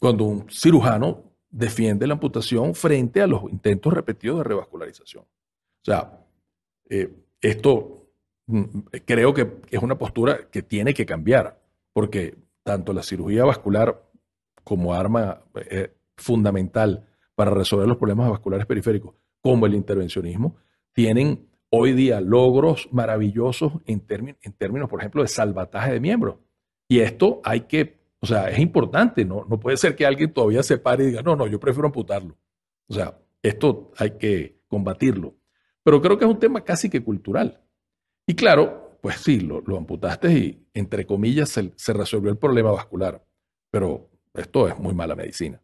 [0.00, 5.22] cuando un cirujano defiende la amputación frente a los intentos repetidos de revascularización.
[5.24, 6.18] O sea,
[6.88, 8.08] eh, esto
[8.46, 8.64] mm,
[9.04, 11.60] creo que es una postura que tiene que cambiar,
[11.92, 14.02] porque tanto la cirugía vascular
[14.64, 20.56] como arma eh, fundamental para resolver los problemas vasculares periféricos, como el intervencionismo,
[20.92, 26.36] tienen hoy día logros maravillosos en, en términos, por ejemplo, de salvataje de miembros.
[26.88, 29.44] Y esto hay que, o sea, es importante, ¿no?
[29.48, 32.36] No puede ser que alguien todavía se pare y diga, no, no, yo prefiero amputarlo.
[32.88, 35.34] O sea, esto hay que combatirlo.
[35.82, 37.62] Pero creo que es un tema casi que cultural.
[38.26, 43.24] Y claro, pues sí, lo, amputaste y, entre comillas, se, resolvió el problema vascular.
[43.70, 45.62] Pero esto es muy mala medicina.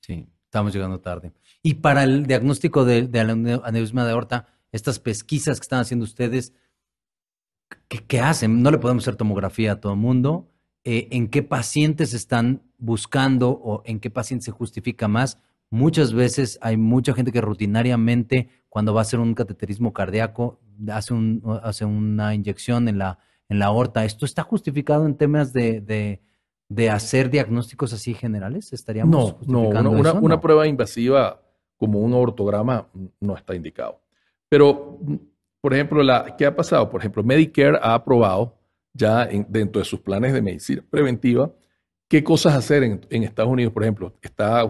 [0.00, 1.32] Sí, estamos llegando tarde.
[1.62, 6.54] Y para el diagnóstico de, de aneurisma de aorta, estas pesquisas que están haciendo ustedes,
[7.88, 8.62] ¿qué, hacen?
[8.62, 10.48] No le podemos hacer tomografía a todo el mundo.
[10.84, 15.38] Eh, ¿En qué pacientes están buscando o en qué pacientes se justifica más?
[15.68, 20.58] Muchas veces hay mucha gente que rutinariamente, cuando va a hacer un cateterismo cardíaco,
[20.90, 21.14] hace,
[21.62, 23.18] hace una inyección en la,
[23.50, 24.06] en la aorta.
[24.06, 26.22] ¿Esto está justificado en temas de,
[26.90, 28.72] hacer diagnósticos así generales?
[28.72, 31.40] ¿Estaríamos no, no, una, una prueba invasiva
[31.76, 32.88] como un aortograma
[33.20, 34.00] no está indicado.
[34.48, 34.98] Pero,
[35.60, 36.88] por ejemplo, la, ¿qué ha pasado?
[36.88, 38.58] Por ejemplo, Medicare ha aprobado
[38.92, 41.52] ya dentro de sus planes de medicina preventiva
[42.08, 43.72] qué cosas hacer en, Estados Unidos.
[43.72, 44.60] Por ejemplo, está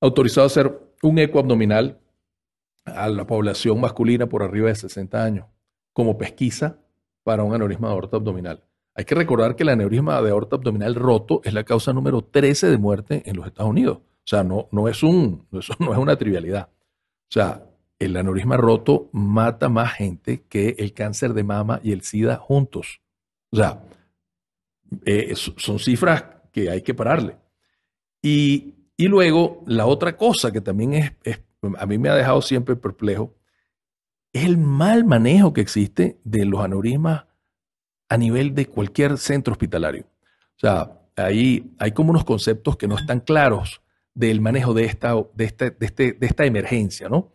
[0.00, 1.98] autorizado a hacer un eco abdominal
[2.84, 5.46] a la población masculina por arriba de 60 años
[5.92, 6.78] como pesquisa
[7.22, 8.62] para un aneurisma de aorta abdominal.
[8.94, 12.68] Hay que recordar que el aneurisma de aorta abdominal roto es la causa número 13
[12.70, 13.98] de muerte en los Estados Unidos.
[13.98, 15.46] O sea, no, no, es, un,
[15.78, 16.68] no es una trivialidad.
[16.72, 17.64] O sea,
[17.98, 23.00] el aneurisma roto mata más gente que el cáncer de mama y el SIDA juntos.
[23.52, 23.82] O sea,
[25.04, 27.36] eh, son cifras que hay que pararle.
[28.22, 31.40] Y, luego, la otra cosa que también es,
[31.78, 33.34] a mí me ha dejado siempre perplejo,
[34.32, 37.26] es el mal manejo que existe de los aneurismas
[38.10, 40.02] a nivel de cualquier centro hospitalario.
[40.02, 43.80] O sea, ahí hay como unos conceptos que no están claros
[44.14, 47.32] del manejo de esta, de, este, de, este, de esta emergencia, ¿no?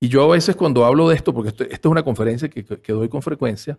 [0.00, 2.62] Y yo a veces cuando hablo de esto, porque esto, esta es una conferencia que,
[2.92, 3.78] doy con frecuencia,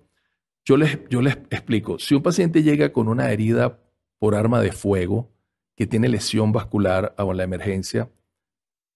[0.66, 3.80] yo les, yo les explico, si un paciente llega con una herida
[4.20, 5.32] por arma de fuego,
[5.76, 8.10] que tiene lesión vascular o la emergencia,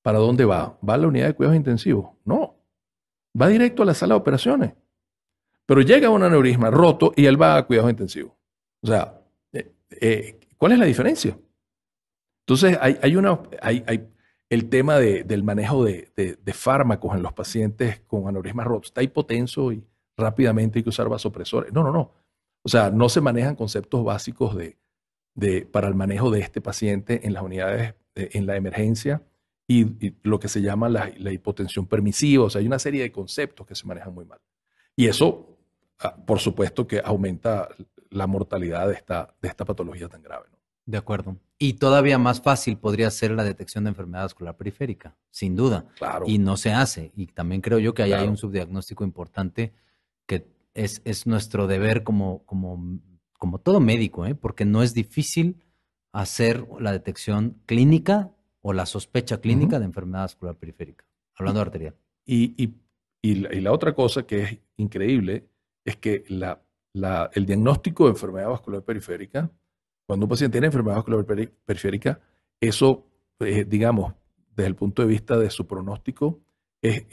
[0.01, 0.77] ¿para dónde va?
[0.87, 2.11] ¿Va a la unidad de cuidados intensivos?
[2.23, 2.55] No,
[3.39, 4.73] va directo a la sala de operaciones.
[5.67, 8.33] Pero llega un aneurisma roto y él va a cuidados intensivos.
[8.81, 11.37] O sea, eh, eh, ¿cuál es la diferencia?
[12.47, 14.07] Entonces, hay, hay una, hay,
[14.49, 18.87] el tema del manejo de, fármacos en los pacientes con aneurismas rotos.
[18.87, 19.83] Está hipotenso y
[20.15, 21.73] rápidamente hay que usar vasopresores.
[21.73, 22.13] No, no, no.
[22.63, 27.33] O sea, no se manejan conceptos básicos de, para el manejo de este paciente en
[27.33, 29.21] las unidades, en la emergencia
[29.67, 32.45] y, lo que se llama la, hipotensión permisiva.
[32.45, 34.39] O sea, hay una serie de conceptos que se manejan muy mal.
[34.95, 35.56] Y eso,
[36.25, 37.69] por supuesto, que aumenta
[38.09, 40.47] la mortalidad de esta, de esta patología tan grave.
[40.85, 41.37] De acuerdo.
[41.59, 45.85] Y todavía más fácil podría ser la detección de enfermedad vascular periférica, sin duda.
[45.97, 46.25] Claro.
[46.27, 47.11] Y no se hace.
[47.15, 49.73] Y también creo yo que ahí hay un subdiagnóstico importante
[50.25, 53.01] que es, es nuestro deber como, como,
[53.37, 54.35] como todo médico, ¿eh?
[54.35, 55.61] porque no es difícil
[56.13, 58.31] hacer la detección clínica
[58.61, 61.05] o la sospecha clínica de enfermedad vascular periférica,
[61.35, 61.95] hablando de arterial.
[62.25, 62.75] Y, y,
[63.21, 65.47] y, la, otra cosa que es increíble
[65.87, 69.49] es que el diagnóstico de enfermedad vascular periférica
[70.07, 71.25] cuando un paciente tiene enfermedad vascular
[71.65, 72.19] periférica,
[72.61, 73.05] eso,
[73.39, 74.13] eh, digamos,
[74.55, 76.39] desde el punto de vista de su pronóstico,
[76.81, 77.05] es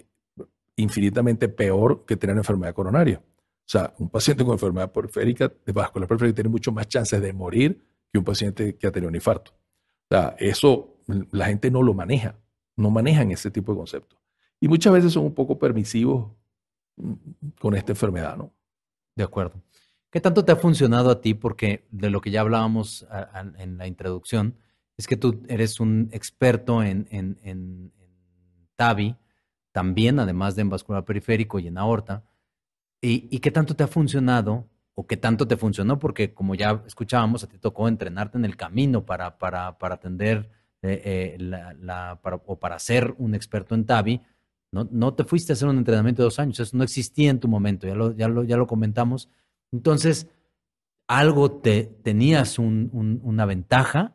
[0.77, 3.21] infinitamente peor que tener enfermedad coronaria.
[3.21, 7.33] O sea, un paciente con enfermedad periférica, de vascular periférica, tiene mucho más chances de
[7.33, 9.51] morir que un paciente que ha tenido un infarto.
[9.51, 10.97] O sea, eso
[11.33, 12.39] la gente no lo maneja,
[12.77, 14.21] no manejan ese tipo de conceptos.
[14.61, 16.31] Y muchas veces son un poco permisivos
[16.97, 17.15] mm,
[17.61, 18.53] con esta enfermedad, ¿no?
[19.17, 19.63] De acuerdo.
[20.11, 21.35] ¿Qué tanto te ha funcionado a ti?
[21.35, 23.07] Porque de lo que ya hablábamos
[23.59, 24.57] en la introducción,
[24.97, 27.93] es que tú eres un experto en, en,
[28.77, 29.17] TAVI,
[29.73, 32.25] también, además de en vascular periférico y en aorta.
[33.01, 35.99] ¿Y, qué tanto te ha funcionado o qué tanto te funcionó?
[35.99, 40.49] Porque como ya escuchábamos, a ti tocó entrenarte en el camino para, para, para atender
[40.83, 44.23] eh, eh, la, o para ser un experto en TAVI.
[44.75, 47.41] No, no te fuiste a hacer un entrenamiento de dos años, eso no existía en
[47.41, 49.31] tu momento, ya lo, ya lo, ya lo comentamos
[49.75, 50.29] entonces,
[51.09, 54.15] algo te, tenías una ventaja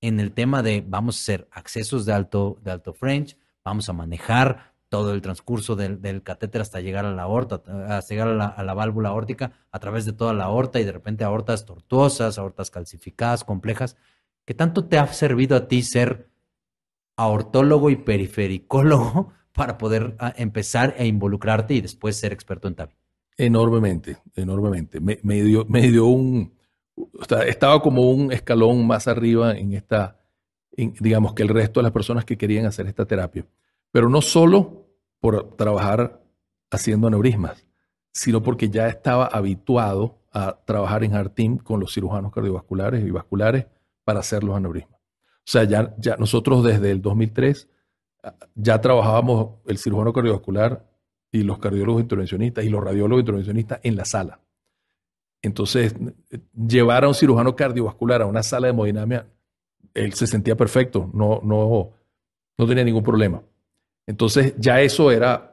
[0.00, 3.92] en el tema de vamos a hacer accesos de alto, de alto French, vamos a
[3.92, 8.74] manejar todo el transcurso del, catéter hasta llegar a la aorta, hasta llegar a la,
[8.74, 13.42] válvula aórtica a través de toda la aorta y de repente aortas tortuosas, aortas calcificadas,
[13.42, 13.96] complejas.
[14.44, 16.30] ¿Qué tanto te ha servido a ti ser
[17.16, 22.94] aortólogo y perifericólogo para poder ah, empezar a involucrarte y después ser experto en TAVI.
[23.36, 25.00] Enormemente, enormemente.
[25.00, 26.54] Me, dio, me dio un,
[27.46, 30.20] estaba como un escalón más arriba en esta,
[30.76, 33.46] digamos, que el resto de las personas que querían hacer esta terapia.
[33.90, 34.86] Pero no solo
[35.20, 36.22] por trabajar
[36.70, 37.66] haciendo aneurismas,
[38.12, 43.66] sino porque ya estaba habituado a trabajar en Heart con los cirujanos cardiovasculares y vasculares
[44.04, 45.00] para hacer los aneurismas.
[45.44, 47.71] O sea, ya, ya nosotros desde el 2003 ah,
[48.54, 50.86] ya trabajábamos el cirujano cardiovascular
[51.30, 54.40] y los cardiólogos intervencionistas y los radiólogos intervencionistas en la sala.
[55.42, 55.94] Entonces,
[56.54, 59.26] llevar a un cirujano cardiovascular a una sala de hemodinamia,
[59.94, 61.90] él se sentía perfecto, no, no,
[62.56, 63.42] no tenía ningún problema.
[64.06, 65.52] Entonces, ya eso era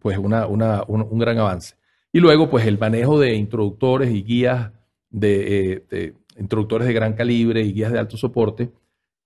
[0.00, 1.76] pues una, una, un, gran avance.
[2.12, 4.72] Y luego, pues el manejo de introductores y guías
[5.20, 8.70] eh, de, introductores de gran calibre y guías de alto soporte,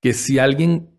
[0.00, 0.95] que si alguien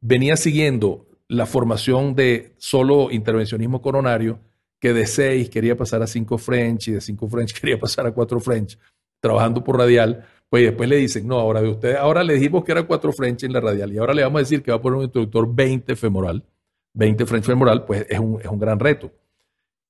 [0.00, 4.40] venía siguiendo la formación de solo intervencionismo coronario,
[4.80, 8.12] que de 6 quería pasar a 5 French y de 5 French quería pasar a
[8.12, 8.78] 4 French,
[9.20, 12.72] trabajando por radial, pues después le dicen, no, ahora de usted, ahora le dijimos que
[12.72, 14.82] era 4 French en la radial y ahora le vamos a decir que va a
[14.82, 16.44] poner un introductor 20 femoral,
[16.94, 19.10] 20 French femoral, pues es un, es un gran reto.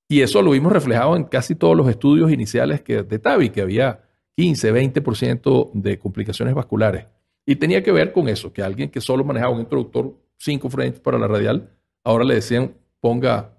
[0.08, 3.60] Y eso lo vimos reflejado en casi todos los estudios iniciales que, de TAVI, que
[3.60, 4.04] había
[4.36, 7.06] 15, 20% de complicaciones vasculares.
[7.46, 11.00] Y tenía que ver con eso, que alguien que solo manejaba un introductor 5 French
[11.00, 11.70] para la radial,
[12.02, 13.56] ahora le decían ponga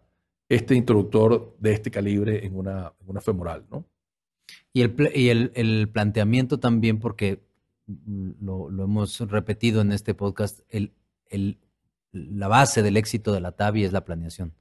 [0.49, 3.85] este introductor de este calibre en una, una femoral, ¿no?
[4.73, 7.41] Y, el, y el, el, planteamiento también, porque
[7.85, 10.93] lo, lo, hemos repetido en este podcast, el,
[11.29, 11.57] el,
[12.11, 14.53] la base del éxito de la TAVI es la planeación.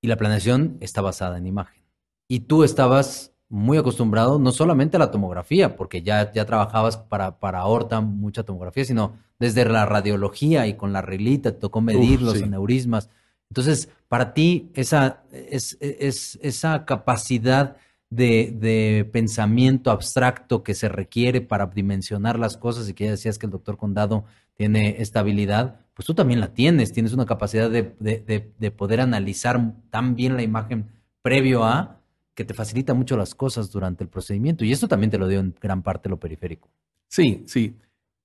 [0.00, 1.82] Y la planeación está basada en imagen.
[2.28, 7.38] Y tú estabas muy acostumbrado no solamente a la tomografía, porque ya, ya trabajabas para,
[7.38, 12.20] para aorta mucha tomografía, sino desde la radiología y con la relita, te tocó medir
[12.20, 13.10] los aneurismas.
[13.48, 17.76] Entonces, para ti, esa, es, es, esa capacidad
[18.10, 23.38] de, de, pensamiento abstracto que se requiere para dimensionar las cosas y que ya decías
[23.38, 27.70] que el doctor Condado tiene esta habilidad, pues tú también la tienes, tienes una capacidad
[27.70, 30.86] de, de, de poder analizar tan bien la imagen
[31.22, 32.00] previo a
[32.34, 35.40] que te facilita mucho las cosas durante el procedimiento y esto también te lo dio
[35.40, 36.68] en gran parte lo periférico.
[37.08, 37.76] Sí, sí.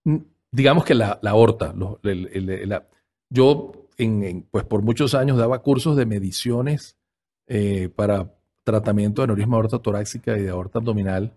[0.03, 0.17] Mm,
[0.51, 1.73] digamos que la, la aorta,
[3.29, 3.71] yo
[4.51, 6.97] pues por muchos años daba cursos de mediciones
[7.47, 11.33] eh, para tratamiento de aneurisma aorta torácica y de aorta abdominal,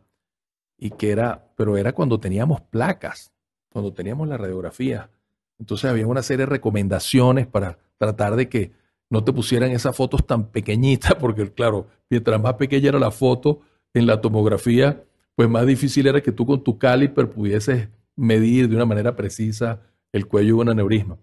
[0.79, 3.33] y que era, pero era cuando teníamos placas,
[3.71, 5.11] cuando teníamos la radiografía.
[5.59, 8.73] Entonces había una serie de recomendaciones para tratar de que
[9.13, 13.61] no te pusieran esas fotos tan pequeñitas, porque claro, mientras más pequeña era la foto
[13.93, 15.05] en la tomografía,
[15.37, 19.83] pues más difícil era que tú con tu caliper pudieses medir de una manera precisa
[20.13, 21.19] el cuello de un aneurisma.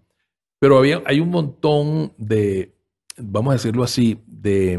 [0.60, 2.72] Pero había, hay un montón de,
[3.16, 4.78] vamos a decirlo así, de,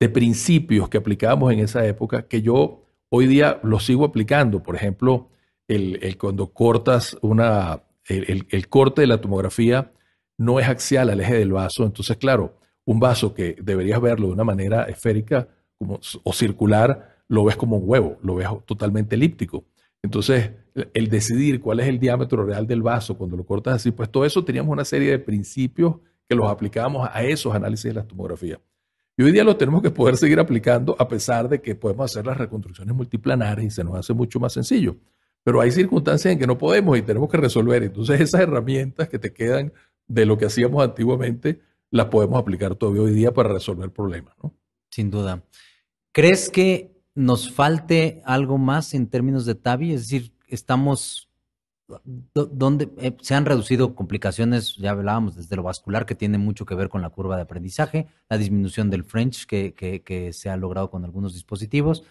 [0.00, 4.62] de principios que aplicábamos en esa época que yo hoy día los sigo aplicando.
[4.62, 5.28] Por ejemplo,
[5.66, 9.92] el, cuando cortas una, el, el, corte de la tomografía
[10.38, 11.84] no es axial al eje del vaso.
[11.84, 15.48] Entonces, claro, un vaso que deberías verlo de una manera esférica
[15.78, 19.64] o circular, lo ves como un huevo, lo ves totalmente elíptico.
[20.02, 20.50] Entonces,
[20.94, 24.24] el decidir cuál es el diámetro real del vaso cuando lo cortas así, pues todo
[24.24, 25.96] eso teníamos una serie de principios
[26.28, 28.60] que los aplicábamos a esos análisis de la tomografía.
[29.16, 32.24] Y hoy día lo tenemos que poder seguir aplicando a pesar de que podemos hacer
[32.24, 34.96] las reconstrucciones multiplanares y se nos hace mucho más sencillo.
[35.42, 37.82] Pero hay circunstancias en que no podemos y tenemos que resolver.
[37.82, 39.72] Entonces esas herramientas que te quedan
[40.08, 44.34] de lo que hacíamos antiguamente, las podemos aplicar todavía hoy día para resolver problemas.
[44.42, 44.54] ¿no?
[44.90, 45.44] Sin duda.
[46.12, 49.92] ¿Crees que nos falte algo más en términos de TAVI?
[49.92, 51.28] Es decir, estamos,
[52.34, 56.74] donde eh, se han reducido complicaciones, ya hablábamos desde lo vascular, que tiene mucho que
[56.74, 60.90] ver con la curva de aprendizaje, la disminución del French que, que, se ha logrado
[60.90, 62.04] con algunos dispositivos,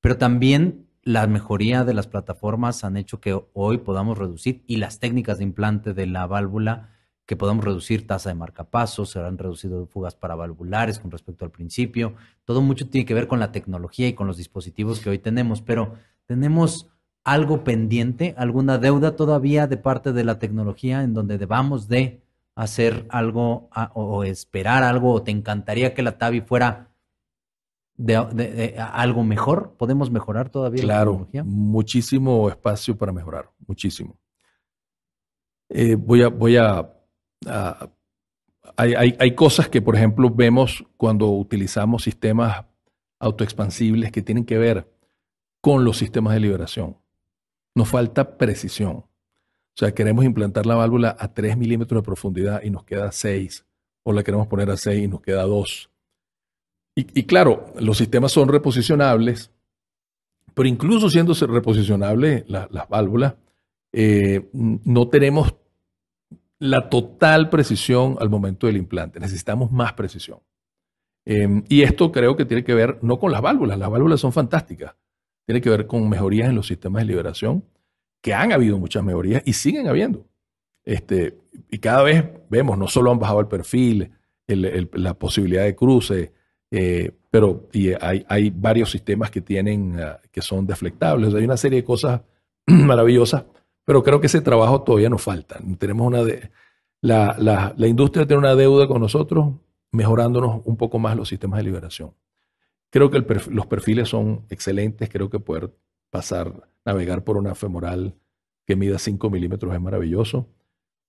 [0.00, 5.00] pero también la mejoría de las plataformas han hecho que hoy podamos reducir y las
[5.00, 6.91] técnicas de implante de la válvula
[7.26, 12.14] que podamos reducir tasa de marcapasos, se han reducido fugas paravalvulares con respecto al principio.
[12.44, 15.62] Todo mucho tiene que ver con la tecnología y con los dispositivos que hoy tenemos,
[15.62, 15.94] pero
[16.26, 16.88] tenemos
[17.24, 22.22] algo pendiente, alguna deuda todavía de parte de la tecnología en donde debamos de
[22.54, 26.90] hacer algo o, esperar algo o te encantaría que la TAVI fuera
[27.96, 29.74] de, algo mejor?
[29.78, 31.44] ¿Podemos mejorar todavía la tecnología?
[31.44, 34.18] muchísimo espacio para mejorar, muchísimo.
[35.68, 36.92] Eh, voy a, voy a
[37.46, 37.88] Ah,
[38.76, 42.64] hay, cosas que, por ejemplo, vemos cuando utilizamos sistemas
[43.18, 44.88] autoexpansibles que tienen que ver
[45.60, 46.96] con los sistemas de liberación.
[47.74, 48.96] Nos falta precisión.
[48.96, 53.64] O sea, queremos implantar la válvula a 3 milímetros de profundidad y nos queda 6,
[54.02, 55.90] o la queremos poner a 6 y nos queda 2.
[56.94, 59.50] Y, claro, los sistemas son reposicionables,
[60.52, 63.34] pero incluso siendo reposicionables las válvulas,
[63.94, 65.54] eh, no tenemos
[66.62, 69.18] la total precisión al momento del implante.
[69.18, 70.38] Necesitamos más precisión.
[71.24, 74.32] Em, y esto creo que tiene que ver no con las válvulas, las válvulas son
[74.32, 74.94] fantásticas,
[75.44, 77.64] tiene que ver con mejorías en los sistemas de liberación,
[78.20, 80.24] que han habido muchas mejorías y siguen habiendo.
[80.84, 81.36] Este,
[81.68, 84.12] y cada vez vemos, no solo han bajado el perfil,
[84.46, 86.32] la posibilidad de cruce,
[86.70, 91.34] eh, pero y hay, hay, varios sistemas que tienen, ah, que son deflectables.
[91.34, 92.22] hay una serie de cosas
[92.66, 93.44] maravillosas,
[93.84, 95.60] pero creo que ese trabajo todavía nos falta.
[95.78, 96.50] Tenemos una de,
[97.00, 99.54] la, la, la industria tiene una deuda con nosotros
[99.92, 102.14] mejorándonos un poco más los sistemas de liberación.
[102.90, 105.72] Creo que los perfiles son excelentes, creo que poder
[106.10, 108.14] pasar, navegar por una femoral
[108.66, 110.48] que mida 5 milímetros es maravilloso.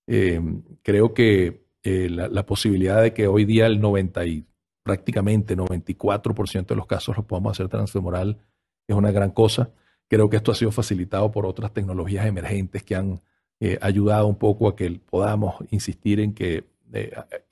[0.06, 0.40] Eh,
[0.82, 4.46] creo que eh, la, posibilidad de que hoy día el 90 y
[4.82, 8.38] prácticamente 94% de los casos los podamos hacer transfemoral
[8.86, 9.70] es una gran cosa.
[10.08, 13.20] Creo que esto ha sido facilitado por otras tecnologías emergentes que han
[13.60, 16.64] eh, ayudado un poco a que podamos insistir en que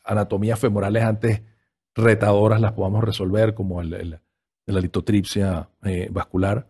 [0.05, 1.43] anatomías femorales antes
[1.95, 4.21] retadoras las podamos resolver, como la
[4.67, 6.67] litotripsia eh, vascular.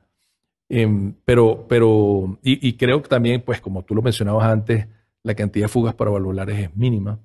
[0.69, 4.87] Em, pero, pero y, creo que también, pues como tú lo mencionabas antes,
[5.23, 7.19] la cantidad de fugas paravalvulares es mínima.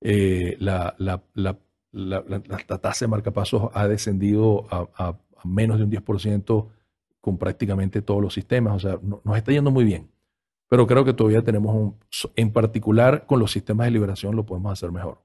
[0.00, 1.58] Eh, la, la, la,
[2.80, 6.66] tasa de marcapasos ha descendido a, menos de un 10%
[7.20, 8.76] con prácticamente todos los sistemas.
[8.76, 10.10] O sea, nos está yendo muy bien
[10.68, 11.96] pero creo que todavía tenemos un,
[12.36, 15.22] en particular con los sistemas de liberación lo podemos hacer mejor.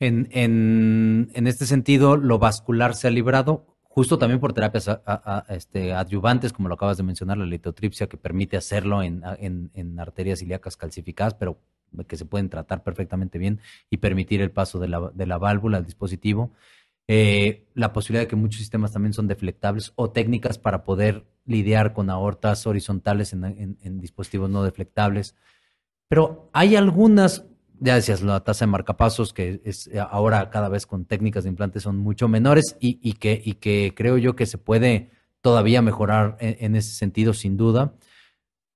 [0.00, 4.90] En, en, en este sentido, lo vascular se ha librado justo también por terapias
[5.48, 10.42] este, adyuvantes, como lo acabas de mencionar, la litotripsia, que permite hacerlo en, en, arterias
[10.42, 11.58] ilíacas calcificadas, pero
[12.08, 13.60] que se pueden tratar perfectamente bien
[13.90, 16.50] y permitir el paso de la, de la válvula al dispositivo.
[17.06, 21.92] Eh, la posibilidad de que muchos sistemas también son deflectables o técnicas para poder lidiar
[21.92, 25.34] con aortas horizontales en, dispositivos no deflectables.
[26.08, 27.44] Pero hay algunas,
[27.78, 31.82] ya decías, la tasa de marcapasos, que es ahora cada vez con técnicas de implantes
[31.82, 35.10] son mucho menores y, que, y que creo yo que se puede
[35.42, 37.92] todavía mejorar en, ese sentido, sin duda.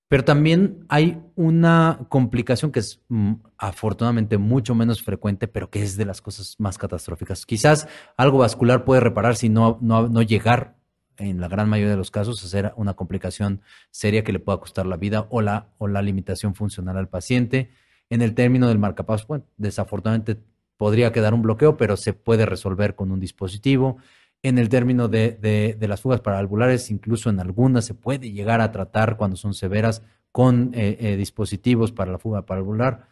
[0.09, 5.97] Pero también hay una complicación que es mm, afortunadamente mucho menos frecuente, pero que es
[5.97, 7.45] de las cosas más catastróficas.
[7.45, 7.87] Quizás
[8.17, 10.79] algo vascular puede reparar si no, no, no llegar
[11.19, 14.87] en la gran mayoría de los casos, hacer una complicación seria que le pueda costar
[14.87, 17.71] la vida o la, o la limitación funcional al paciente.
[18.09, 20.39] En el término del marcapasos, bueno, desafortunadamente
[20.77, 23.99] podría quedar un bloqueo, pero se puede resolver con un dispositivo.
[24.43, 25.32] En el término de,
[25.78, 30.03] de, las fugas paravalvulares, incluso en algunas se puede llegar a tratar cuando son severas
[30.30, 33.09] con eh, eh, dispositivos para la fuga paravalvular.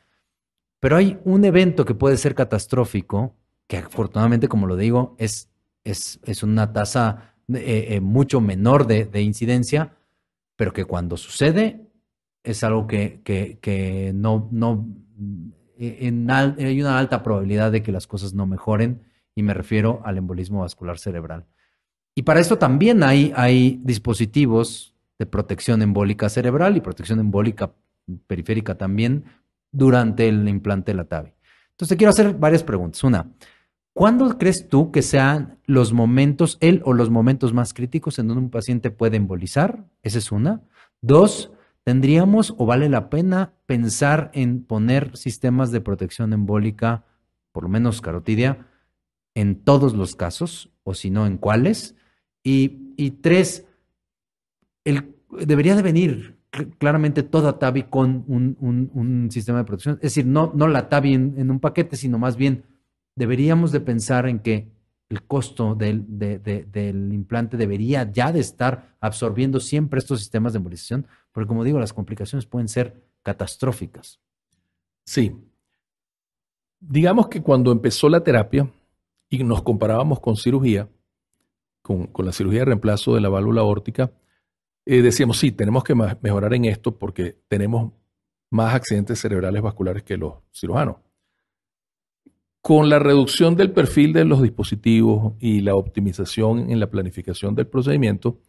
[0.78, 3.34] Pero hay un evento que puede ser catastrófico,
[3.66, 5.50] que afortunadamente, como lo digo, es,
[5.82, 9.96] es, es una tasa eh, eh, mucho menor de, incidencia,
[10.56, 11.88] pero que cuando sucede
[12.42, 14.84] es algo que, que, no, no
[15.78, 16.12] eh,
[16.58, 19.02] hay una alta probabilidad de que las cosas no mejoren
[19.36, 21.46] y me refiero al embolismo vascular cerebral.
[22.16, 27.72] Y para esto también hay, hay dispositivos de protección embólica cerebral y protección embólica
[28.26, 29.24] periférica también
[29.70, 31.34] durante el implante de la TAVI.
[31.72, 33.04] Entonces, quiero hacer varias preguntas.
[33.04, 33.30] Una,
[33.96, 38.42] ¿Cuándo crees tú que sean los momentos, él o los momentos más críticos en donde
[38.42, 39.86] un paciente puede embolizar?
[40.02, 40.60] Esa es una.
[41.00, 41.50] Dos,
[41.82, 47.04] ¿tendríamos o vale la pena pensar en poner sistemas de protección embólica,
[47.52, 48.66] por lo menos carotidia,
[49.36, 51.94] en todos los casos, o si no, en cuáles?
[52.42, 53.64] Y, tres,
[54.84, 56.36] el, debería de venir
[56.78, 59.96] claramente toda TAVI con un, sistema de protección.
[59.96, 62.64] Es decir, no, no la TAVI en un paquete, sino más bien
[63.14, 64.68] deberíamos de pensar en que
[65.08, 71.06] el costo del, del, implante debería ya de estar absorbiendo siempre estos sistemas de embolización,
[71.32, 74.20] porque como digo, las complicaciones pueden ser catastróficas.
[75.04, 75.36] Sí.
[76.80, 78.68] Digamos que cuando empezó la terapia
[79.28, 80.88] y nos comparábamos con cirugía,
[81.82, 84.12] con, la cirugía de reemplazo de la válvula órtica,
[84.84, 87.92] eh, decíamos, sí, tenemos que mejorar en esto porque tenemos
[88.50, 90.96] más accidentes cerebrales vasculares que los cirujanos.
[92.60, 97.66] Con la reducción del perfil de los dispositivos y la optimización en la planificación del
[97.68, 98.40] procedimiento,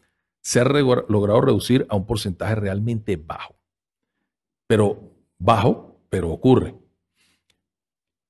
[0.42, 3.56] se ha logrado reducir a un porcentaje realmente bajo.
[4.66, 6.76] Pero bajo, pero ocurre.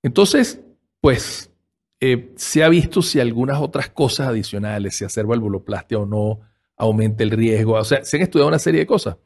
[0.02, 0.62] Entonces,
[1.00, 1.54] pues
[2.00, 6.42] eh, se ha visto si algunas otras cosas adicionales, si hacer valvuloplastia o no,
[6.78, 7.74] aumenta el riesgo.
[7.74, 9.18] O sea, se han estudiado una serie de cosas.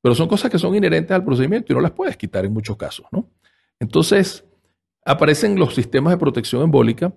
[0.00, 2.76] pero son cosas que son inherentes al procedimiento y no las puedes quitar en muchos
[2.76, 3.28] casos, ¿no?
[3.80, 4.44] Entonces,
[5.04, 7.14] aparecen los sistemas de protección embólica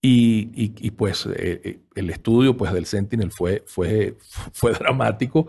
[0.00, 4.16] y, pues eh, eh, el estudio pues, del Sentinel fue, fue,
[4.52, 5.48] fue dramático,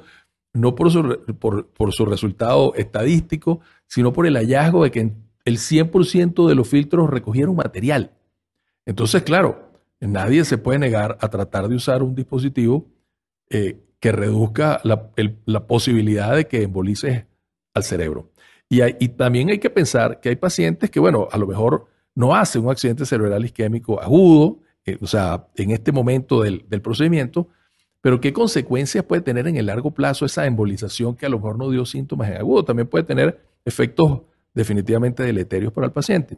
[0.54, 1.04] no por su,
[1.40, 5.14] por, su resultado estadístico, sino por el hallazgo de que
[5.46, 8.12] el 100% de los filtros recogieron material.
[8.86, 12.88] Entonces, claro, nadie se puede negar a tratar de usar un dispositivo
[13.50, 17.26] eh, que reduzca la, posibilidad de que embolices
[17.74, 18.32] al cerebro.
[18.70, 22.64] Y, también hay que pensar que hay pacientes que, bueno, a lo mejor no hacen
[22.64, 27.50] un accidente cerebral isquémico agudo, eh, o sea, en este momento del, del, procedimiento,
[28.02, 31.58] pero qué consecuencias puede tener en el largo plazo esa embolización que a lo mejor
[31.58, 32.64] no dio síntomas en agudo.
[32.64, 34.22] También puede tener efectos
[34.54, 36.38] definitivamente deleterios para el paciente.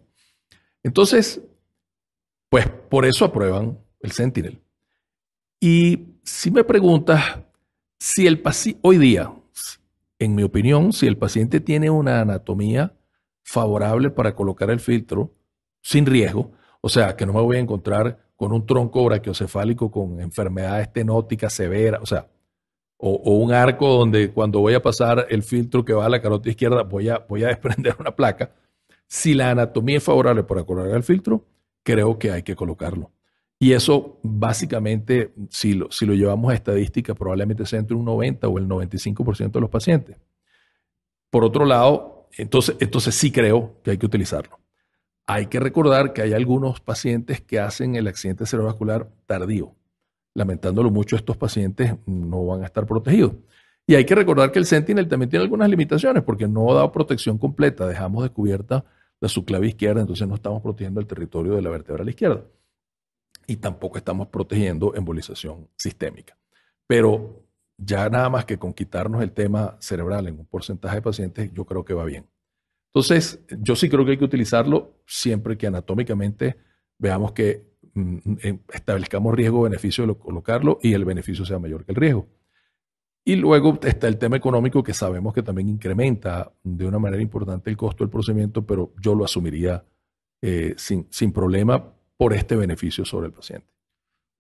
[0.83, 1.41] Entonces,
[2.51, 4.61] pues por eso aprueban el Sentinel.
[5.61, 7.39] Y si me preguntas
[7.97, 8.43] si el
[8.81, 9.33] hoy día,
[10.19, 12.93] en mi opinión, si el paciente tiene una anatomía
[13.41, 15.33] favorable para colocar el filtro
[15.81, 20.19] sin riesgo, o sea, que no me voy a encontrar con un tronco brachiocefálico con
[20.19, 22.27] enfermedad estenótica severa, o sea,
[22.97, 26.49] o, un arco donde cuando voy a pasar el filtro que va a la carota
[26.49, 28.51] izquierda voy a, voy a desprender una placa.
[29.07, 31.45] Si la anatomía es favorable para colocar el filtro,
[31.83, 33.11] creo que hay que colocarlo.
[33.59, 38.47] Y eso básicamente, si lo, si lo llevamos a estadística, probablemente sea entre un 90
[38.47, 40.17] o el 95% de los pacientes.
[41.29, 44.59] Por otro lado, entonces, entonces sí creo que hay que utilizarlo.
[45.27, 49.75] Hay que recordar que hay algunos pacientes que hacen el accidente cerebrovascular tardío.
[50.33, 53.33] Lamentándolo mucho, estos pacientes no van a estar protegidos.
[53.85, 57.37] Y hay que recordar que el Sentinel también tiene algunas limitaciones porque no dado protección
[57.37, 57.85] completa.
[57.85, 58.85] Dejamos descubierta
[59.21, 62.43] la subclave izquierda, entonces no estamos protegiendo el territorio de la vertebral izquierda
[63.47, 66.37] y tampoco estamos protegiendo embolización sistémica.
[66.87, 67.45] Pero
[67.77, 71.65] ya nada más que con quitarnos el tema cerebral en un porcentaje de pacientes, yo
[71.65, 72.27] creo que va bien.
[72.87, 76.57] Entonces, yo sí creo que hay que utilizarlo siempre que anatómicamente
[76.97, 81.95] veamos que mm, mm, establezcamos riesgo-beneficio de colocarlo y el beneficio sea mayor que el
[81.95, 82.27] riesgo.
[83.23, 87.69] Y luego está el tema económico que sabemos que también incrementa de una manera importante
[87.69, 89.85] el costo del procedimiento, pero yo lo asumiría
[90.41, 93.67] eh, sin, sin problema por este beneficio sobre el paciente.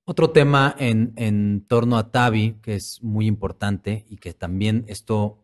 [0.03, 5.37] Otro tema en, en torno a TAVI que es muy importante y que también esto,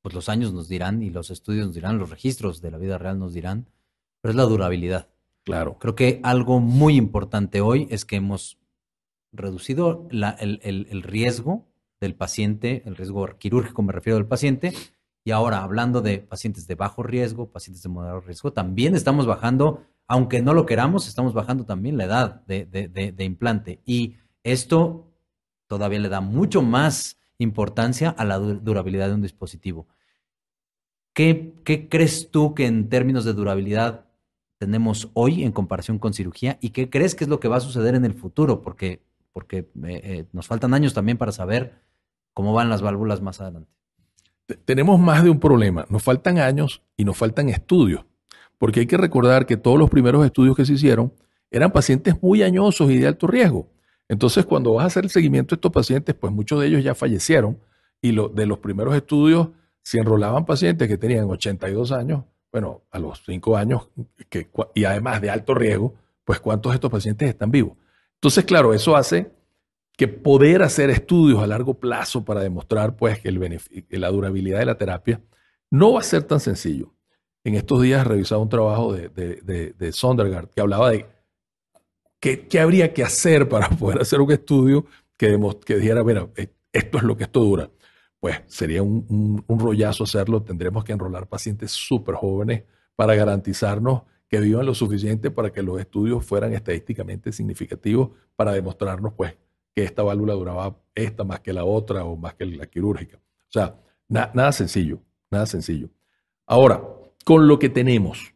[0.00, 2.96] pues los años nos dirán y los estudios nos dirán, los registros de la vida
[2.96, 3.68] real nos dirán,
[4.20, 5.08] pero es la durabilidad.
[5.42, 5.78] Claro.
[5.80, 8.56] Creo que algo muy importante hoy es que hemos
[9.32, 11.66] reducido el, el riesgo
[12.04, 14.72] del paciente, el riesgo quirúrgico me refiero del paciente,
[15.24, 19.82] y ahora hablando de pacientes de bajo riesgo, pacientes de moderado riesgo, también estamos bajando
[20.06, 23.80] aunque no lo queramos, estamos bajando también la edad de, implante.
[23.84, 25.10] Y esto
[25.66, 29.86] todavía le da mucho más importancia a la durabilidad de un dispositivo.
[31.14, 31.54] ¿Qué,
[31.90, 34.06] crees tú que en términos de durabilidad
[34.58, 36.58] tenemos hoy en comparación con cirugía?
[36.60, 38.60] ¿Y qué crees que es lo que va a suceder en el futuro?
[38.60, 39.00] Porque,
[39.32, 41.80] porque eh, eh, nos faltan años también para saber
[42.34, 43.70] cómo van las válvulas más adelante.
[44.66, 45.86] Tenemos más de un problema.
[45.88, 48.04] Nos faltan años y nos faltan estudios.
[48.58, 51.12] Porque hay que recordar que todos los primeros estudios que se hicieron
[51.50, 53.68] eran pacientes muy añosos y de alto riesgo.
[54.08, 56.94] Entonces, cuando vas a hacer el seguimiento de estos pacientes, pues muchos de ellos ya
[56.94, 57.58] fallecieron
[58.02, 59.48] y lo, de los primeros estudios
[59.82, 63.88] se enrolaban pacientes que tenían 82 años, bueno, a los 5 años,
[64.74, 67.76] y además de alto riesgo, pues cuántos de estos pacientes están vivos.
[68.14, 69.30] Entonces, claro, eso hace
[69.96, 74.66] que poder hacer estudios a largo plazo para demostrar pues, que, el la durabilidad de
[74.66, 75.20] la terapia
[75.70, 76.94] no va a ser tan sencillo
[77.44, 81.06] en estos días revisaba un trabajo de, de, de, Sondergaard que hablaba de
[82.18, 84.86] qué, habría que hacer para poder hacer un estudio
[85.16, 87.70] que, que dijera, mira, eh, esto es lo que esto dura.
[88.18, 90.42] Pues sería un, un, rollazo hacerlo.
[90.42, 92.64] Tendremos que enrolar pacientes súper jóvenes
[92.96, 99.12] para garantizarnos que vivan lo suficiente para que los estudios fueran estadísticamente significativos para demostrarnos
[99.12, 99.36] pues
[99.74, 103.18] que esta válvula duraba esta más que la otra o más que la quirúrgica.
[103.18, 103.76] O sea,
[104.08, 105.00] nada sencillo,
[105.30, 105.90] nada sencillo.
[106.46, 106.82] Ahora,
[107.24, 108.34] con lo que tenemos.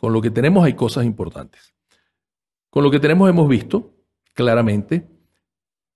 [0.00, 1.74] Con lo que tenemos hay cosas importantes.
[2.70, 3.94] Con lo que tenemos hemos visto
[4.32, 5.08] claramente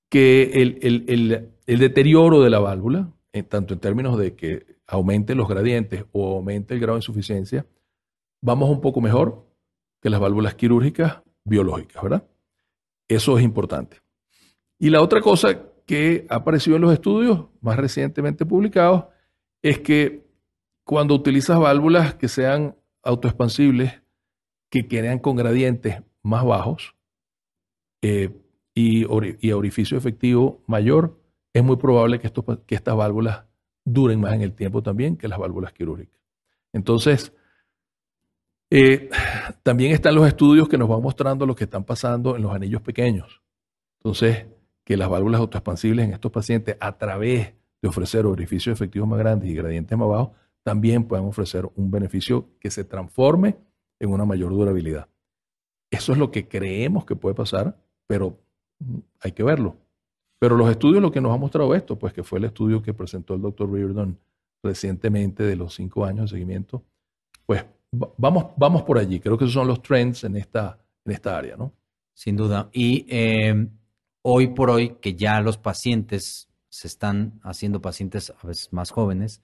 [0.08, 3.12] que el, deterioro de la válvula,
[3.48, 7.64] tanto en términos de que aumente los gradientes o aumente el grado de insuficiencia,
[8.42, 9.46] vamos un poco mejor
[10.00, 12.26] que las válvulas quirúrgicas biológicas, ¿verdad?
[13.08, 13.98] Eso es importante.
[14.82, 19.04] Y la otra cosa que ha aparecido en los estudios más recientemente publicados
[19.62, 20.26] es que
[20.82, 22.74] cuando utilizas válvulas que sean
[23.04, 24.02] autoexpansibles,
[24.68, 26.96] que quedan con gradientes más bajos
[28.02, 28.30] eh,
[28.74, 31.16] y, orificio efectivo mayor,
[31.52, 32.32] es muy probable que,
[32.66, 33.44] que estas válvulas
[33.84, 36.20] duren más en el tiempo también que las válvulas quirúrgicas.
[36.72, 37.32] Entonces,
[38.68, 39.10] eh,
[39.62, 42.82] también están los estudios que nos van mostrando lo que están pasando en los anillos
[42.82, 43.42] pequeños.
[44.00, 44.46] Entonces,
[44.84, 49.48] que las válvulas autoexpansibles en estos pacientes, a través de ofrecer orificios efectivos más grandes
[49.48, 50.30] y gradientes más bajos,
[50.62, 53.56] también pueden ofrecer un beneficio que se transforme
[54.00, 55.08] en una mayor durabilidad.
[55.90, 57.76] Eso es lo que creemos que puede pasar,
[58.06, 58.38] pero
[58.78, 59.76] mm, hay que verlo.
[60.38, 62.94] Pero los estudios lo que nos ha mostrado esto, pues que fue el estudio que
[62.94, 64.18] presentó el doctor Reardon
[64.62, 66.84] recientemente de los cinco años de seguimiento,
[67.46, 67.64] pues
[68.16, 69.20] vamos, vamos por allí.
[69.20, 71.72] Creo que esos son los trends en esta, en esta área, ¿no?
[72.14, 72.68] Sin duda.
[72.72, 73.68] Y eh,
[74.22, 79.42] hoy por hoy, que ya los pacientes se están haciendo pacientes a veces más jóvenes,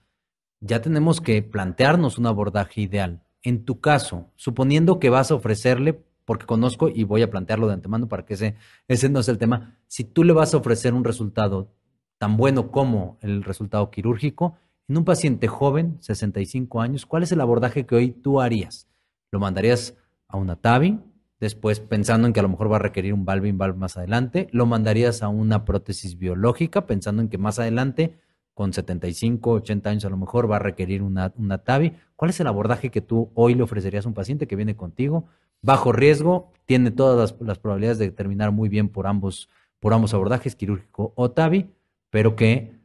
[0.61, 3.23] ya tenemos que plantearnos un abordaje ideal.
[3.43, 7.73] En tu caso, suponiendo que vas a ofrecerle, porque conozco y voy a plantearlo de
[7.73, 8.55] antemano para que ese,
[8.87, 11.71] ese no es el tema, si tú le vas a ofrecer un resultado
[12.17, 14.57] tan bueno como el resultado quirúrgico,
[14.87, 18.87] en un paciente joven, 65 años, ¿cuál es el abordaje que hoy tú harías?
[19.31, 19.95] ¿Lo mandarías
[20.27, 20.99] a una TAVI?
[21.39, 24.47] Después, pensando en que a lo mejor va a requerir un valve valve más adelante,
[24.51, 28.19] lo mandarías a una prótesis biológica, pensando en que más adelante,
[28.53, 31.93] con 75, 80 años a lo mejor, va a requerir una, una TAVI.
[32.17, 35.27] ¿Cuál es el abordaje que tú hoy le ofrecerías a un paciente que viene contigo?
[35.61, 40.55] Bajo riesgo, tiene todas las, probabilidades de terminar muy bien por ambos, por ambos abordajes,
[40.55, 41.69] quirúrgico o TAVI,
[42.09, 42.79] pero que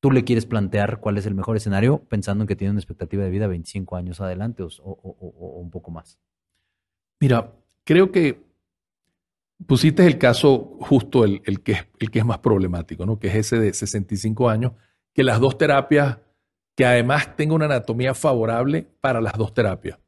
[0.00, 3.22] tú le quieres plantear cuál es el mejor escenario pensando en que tiene una expectativa
[3.22, 4.92] de vida 25 años adelante o,
[5.60, 6.18] un poco más.
[7.20, 7.52] Mira,
[7.90, 8.40] creo que
[9.66, 13.18] pusiste el caso justo el, que es, el que es más problemático, ¿no?
[13.18, 14.74] que es ese de 65 años,
[15.12, 16.18] que las dos terapias,
[16.76, 19.98] que además tenga una anatomía favorable para las dos terapias.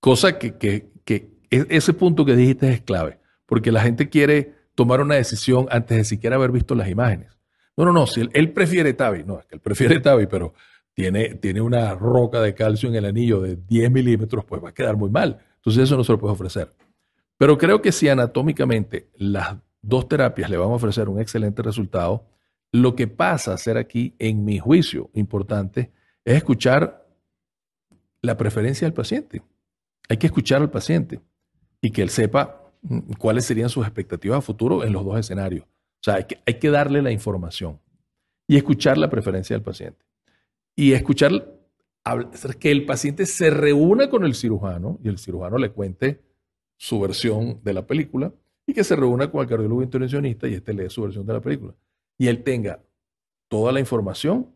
[0.00, 5.00] Cosa que, que, que ese punto que dijiste es clave, porque la gente quiere tomar
[5.00, 7.38] una decisión antes de siquiera haber visto las imágenes.
[7.74, 10.52] No, no, no, si él, prefiere Tavi, no, es que él prefiere Tavi, pero
[10.92, 14.74] tiene, tiene una roca de calcio en el anillo de 10 milímetros, pues va a
[14.74, 15.38] quedar muy mal.
[15.62, 16.72] Entonces eso no se lo puede ofrecer.
[17.38, 22.26] Pero creo que si anatómicamente las dos terapias le van a ofrecer un excelente resultado,
[22.72, 25.92] lo que pasa a ser aquí, en mi juicio importante,
[26.24, 27.06] es escuchar
[28.22, 29.42] la preferencia del paciente.
[30.08, 31.20] Hay que escuchar al paciente
[31.80, 35.64] y que él sepa mm, cuáles serían sus expectativas a futuro en los dos escenarios.
[35.64, 37.80] O sea, hay que, darle la información
[38.48, 40.04] y escuchar la preferencia del paciente.
[40.74, 41.46] Y escuchar
[42.58, 46.20] que el paciente se reúna con el cirujano y el cirujano le cuente
[46.76, 48.32] su versión de la película
[48.66, 51.40] y que se reúna con el cardiólogo intervencionista y este lee su versión de la
[51.40, 51.74] película.
[52.18, 52.82] Y él tenga
[53.48, 54.54] toda la información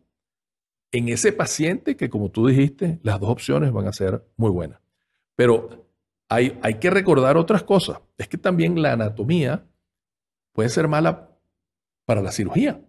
[0.91, 4.79] en ese paciente que, como tú dijiste, las dos opciones van a ser muy buenas.
[5.35, 5.87] Pero
[6.29, 8.01] hay, hay que recordar otras cosas.
[8.17, 9.65] Es que también la anatomía
[10.53, 11.29] puede ser mala
[12.05, 12.81] para la cirugía.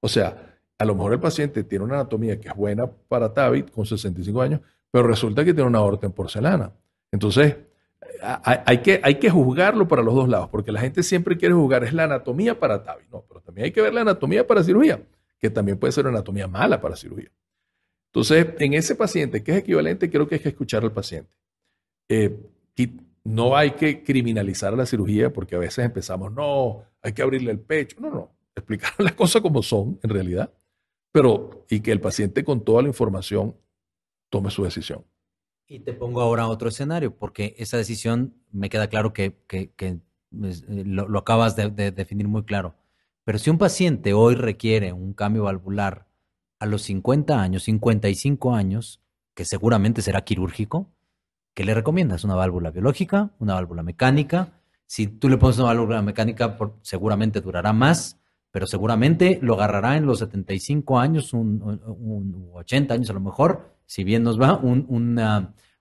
[0.00, 0.49] O sea,
[0.80, 4.40] a lo mejor el paciente tiene una anatomía que es buena para TAVI con 65
[4.40, 6.72] años, pero resulta que tiene una aorta en porcelana.
[7.12, 7.54] Entonces,
[8.42, 11.84] hay que, hay que juzgarlo para los dos lados, porque la gente siempre quiere juzgar
[11.84, 13.04] es la anatomía para TAVI.
[13.12, 15.02] No, pero también hay que ver la anatomía para cirugía,
[15.38, 17.30] que también puede ser una anatomía mala para cirugía.
[18.06, 21.30] Entonces, en ese paciente que es equivalente, creo que hay que escuchar al paciente.
[22.08, 22.38] Eh,
[23.22, 27.60] no hay que criminalizar la cirugía porque a veces empezamos, no, hay que abrirle el
[27.60, 27.98] pecho.
[28.00, 30.52] No, no explicar las cosas como son en realidad,
[31.12, 33.56] pero y que el paciente con toda la información
[34.28, 35.04] tome su decisión.
[35.66, 40.00] Y te pongo ahora otro escenario, porque esa decisión me queda claro que, que, eh,
[40.32, 42.74] lo, acabas de, definir muy claro.
[43.24, 46.08] Pero si un paciente hoy requiere un cambio valvular
[46.58, 49.00] a los 50 años, 55 años,
[49.34, 50.90] que seguramente será quirúrgico,
[51.54, 52.24] ¿qué le recomiendas?
[52.24, 53.30] ¿Una válvula biológica?
[53.38, 54.60] ¿Una válvula mecánica?
[54.86, 58.19] Si tú le pones una válvula mecánica, seguramente durará más
[58.50, 64.04] pero seguramente lo agarrará en los 75 años, un, 80 años a lo mejor, si
[64.04, 64.86] bien nos va, un,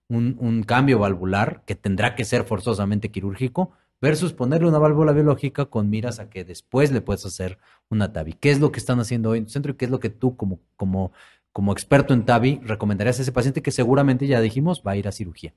[0.08, 5.90] un, cambio valvular que tendrá que ser forzosamente quirúrgico, versus ponerle una válvula biológica con
[5.90, 7.58] miras a que después le puedes hacer
[7.90, 8.34] una TAVI.
[8.34, 10.10] ¿Qué es lo que están haciendo hoy en tu centro y qué es lo que
[10.10, 11.12] tú como, como,
[11.52, 15.08] como experto en TAVI recomendarías a ese paciente que seguramente ya dijimos va a ir
[15.08, 15.54] a cirugía?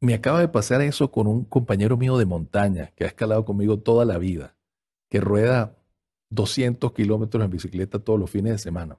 [0.00, 3.78] Me acaba de pasar eso con un compañero mío de montaña que ha escalado conmigo
[3.78, 4.56] toda la vida,
[5.08, 5.76] que rueda
[6.32, 8.98] 200 kilómetros en bicicleta todos los fines de semana.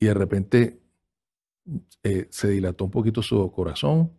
[0.00, 0.80] Y de repente
[2.02, 4.10] eh, se dilató un poquito su corazón.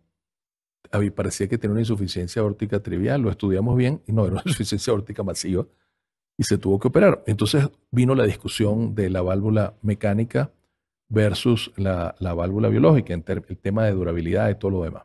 [0.92, 3.20] A mí parecía que tenía una insuficiencia aórtica trivial.
[3.20, 5.66] Lo estudiamos bien y no, era una insuficiencia aórtica masiva.
[6.38, 7.22] Y se tuvo que operar.
[7.26, 10.52] Entonces vino la discusión de la válvula mecánica
[11.08, 15.04] versus la, la válvula biológica, el tema de durabilidad y todo lo demás.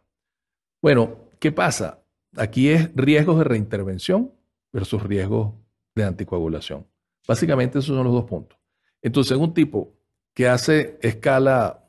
[0.81, 2.03] Bueno, ¿qué pasa?
[2.37, 4.31] Aquí es riesgos de reintervención
[4.71, 5.53] versus riesgos
[5.95, 6.85] de anticoagulación.
[7.29, 8.57] Básicamente esos son los dos puntos.
[9.03, 9.93] Entonces, un tipo
[10.33, 11.87] que hace escala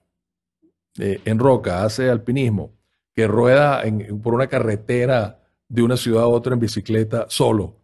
[0.99, 2.74] eh, en roca, hace alpinismo,
[3.14, 3.82] que rueda
[4.22, 7.74] por una carretera de una ciudad a otra en bicicleta solo,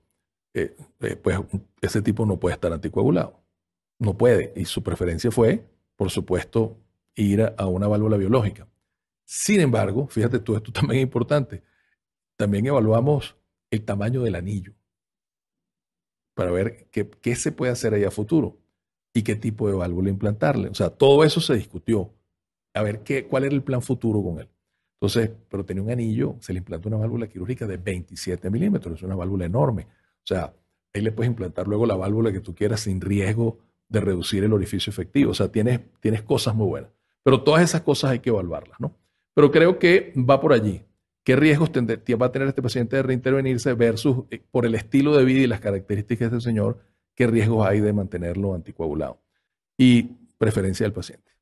[0.53, 1.39] eh, eh, pues
[1.81, 3.41] ese tipo no puede estar anticoagulado.
[3.99, 4.53] No puede.
[4.55, 6.77] Y su preferencia fue, por supuesto,
[7.15, 8.69] ir a una válvula biológica.
[9.25, 11.63] Sin embargo, fíjate tú, esto también es importante.
[12.37, 13.35] También evaluamos
[13.71, 14.75] el tamaño del anillo
[16.37, 18.59] para ver qué, se puede hacer ahí a futuro
[19.15, 20.69] y qué tipo de válvula implantarle.
[20.69, 22.13] O sea, todo eso se discutió.
[22.75, 24.49] A ver qué, cuál era el plan futuro con él.
[25.01, 29.03] Entonces, pero tenía un anillo, se le implantó una válvula quirúrgica de 27 milímetros, es
[29.03, 29.85] una válvula enorme.
[29.85, 30.53] O sea,
[30.93, 33.59] ahí le puedes implantar luego la válvula que tú quieras sin riesgo
[33.89, 35.31] de reducir el orificio efectivo.
[35.31, 36.91] O sea, tienes, tienes cosas muy buenas.
[37.23, 38.95] Pero todas esas cosas hay que evaluarlas, ¿no?
[39.33, 40.83] Pero creo que va por allí.
[41.27, 45.25] ¿Qué riesgos va a tener este paciente de reintervenirse versus, eh, por el estilo de
[45.25, 46.79] vida y las características de este señor,
[47.17, 49.21] qué riesgos hay de mantenerlo anticoagulado?
[49.77, 50.05] Y
[50.39, 51.33] preferencia del paciente.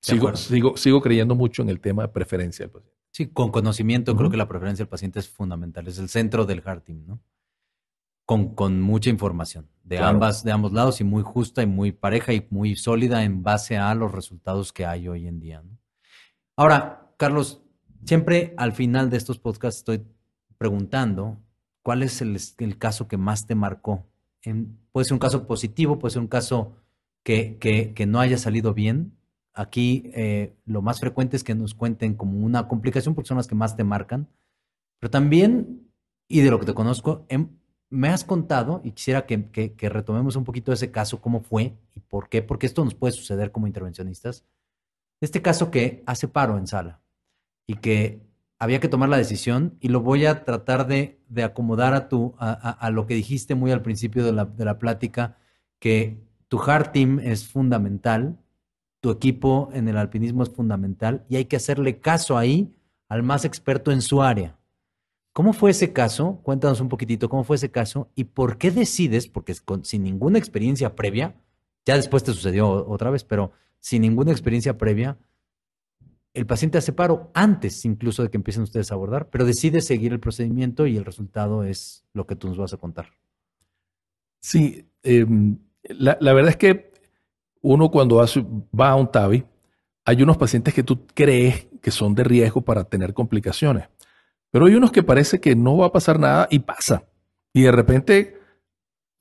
[0.00, 2.98] Sigo, sigo, sigo creyendo mucho en el tema de preferencia del paciente.
[3.10, 5.86] Sí, con conocimiento creo que la preferencia del paciente es fundamental.
[5.86, 7.20] Es el centro del heart team, ¿no?
[8.24, 12.32] Con, con mucha información de, ambas, de ambos lados y muy justa y muy pareja
[12.32, 15.60] y muy sólida en base a los resultados que hay hoy en día.
[15.60, 15.78] ¿no?
[16.56, 17.65] Ahora, Carlos,
[18.06, 20.06] siempre al final de estos podcasts estoy
[20.58, 21.38] preguntando
[21.82, 24.06] cuál es el, caso que más te marcó.
[24.92, 26.74] puede ser un caso positivo, puede ser un caso
[27.22, 29.16] que, que, no haya salido bien.
[29.52, 33.46] Aquí eh, lo más frecuente es que nos cuenten como una complicación porque son las
[33.46, 34.28] que más te marcan.
[34.98, 35.88] Pero también,
[36.28, 37.48] y de lo que te conozco, em,
[37.88, 42.00] me has contado, y quisiera que, que, retomemos un poquito ese caso, cómo fue y
[42.00, 44.44] por qué, porque esto nos puede suceder como intervencionistas.
[45.20, 47.00] Este caso que hace paro en sala,
[47.66, 48.20] y que
[48.58, 52.90] había que tomar la decisión y lo voy a tratar de, acomodar a, tu, a,
[52.90, 55.36] lo que dijiste muy al principio de la, de la plática,
[55.78, 58.38] que tu hard team es fundamental,
[59.00, 62.74] tu equipo en el alpinismo es fundamental y hay que hacerle caso ahí
[63.08, 64.56] al más experto en su área.
[65.32, 66.40] ¿Cómo fue ese caso?
[66.42, 70.96] Cuéntanos un poquitito cómo fue ese caso y por qué decides, porque sin ninguna experiencia
[70.96, 71.36] previa,
[71.84, 75.18] ya después te sucedió otra vez, pero sin ninguna experiencia previa,
[76.36, 80.12] el paciente hace paro antes incluso de que empiecen ustedes a abordar, pero decide seguir
[80.12, 83.06] el procedimiento y el resultado es lo que tú nos vas a contar.
[84.40, 86.92] Sí, em, la, verdad es que
[87.62, 88.16] uno cuando
[88.78, 89.46] va a un TAVI,
[90.04, 93.88] hay unos pacientes que tú crees que son de riesgo para tener complicaciones,
[94.50, 97.08] pero hay unos que parece que no va a pasar nada y pasa.
[97.54, 98.38] Y de repente,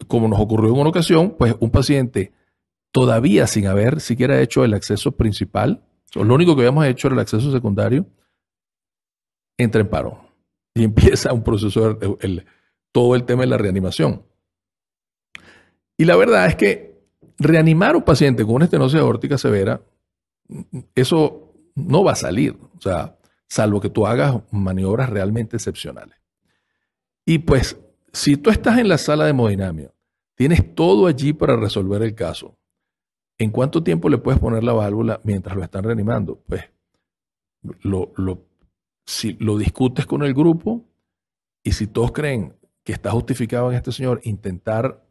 [0.07, 2.33] como nos ocurrió en una ocasión, pues un paciente
[2.91, 5.81] todavía sin haber siquiera hecho el acceso principal,
[6.23, 8.05] lo único que habíamos hecho era el acceso secundario,
[9.57, 10.29] entra en paro
[10.73, 12.45] y empieza un proceso, de,
[12.91, 14.25] todo el tema de la reanimación.
[15.97, 16.95] Y la verdad es que
[17.37, 19.81] reanimar a un paciente con una estenosis aórtica severa,
[20.93, 26.17] eso no va a salir, o sea, salvo que tú hagas maniobras realmente excepcionales.
[27.25, 27.77] Y pues,
[28.13, 29.93] si tú estás en la sala de hemodinamia,
[30.35, 32.57] tienes todo allí para resolver el caso,
[33.37, 36.41] ¿En cuánto tiempo le puedes poner la válvula mientras lo están reanimando?
[36.47, 36.63] Pues
[37.81, 38.13] lo,
[39.05, 40.85] si lo discutes con el grupo
[41.63, 45.05] y si todos creen que está justificado en este señor intentar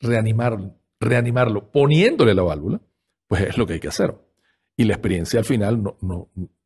[0.00, 2.80] reanimarlo, reanimarlo poniéndole la válvula,
[3.28, 4.16] pues es lo que hay que hacer.
[4.76, 5.96] Y la experiencia al final no,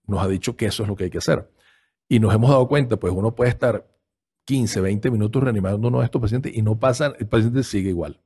[0.07, 1.51] nos ha dicho que eso es lo que hay que hacer.
[2.09, 3.87] Y nos hemos dado cuenta, pues uno puede estar
[4.45, 8.22] 15, 20 minutos reanimando uno de estos pacientes y no pasa, el paciente sigue igual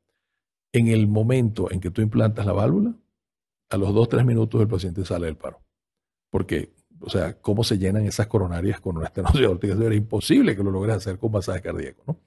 [0.76, 2.94] en el momento en que tú implantas la válvula,
[3.70, 5.60] a los 2, 3 minutos el paciente sale del paro.
[6.30, 9.74] Porque, o sea, ¿cómo se llenan esas coronarias con una estenosis aórtica?
[9.74, 12.20] Era imposible que lo logres hacer con masaje cardíaco, ¿no?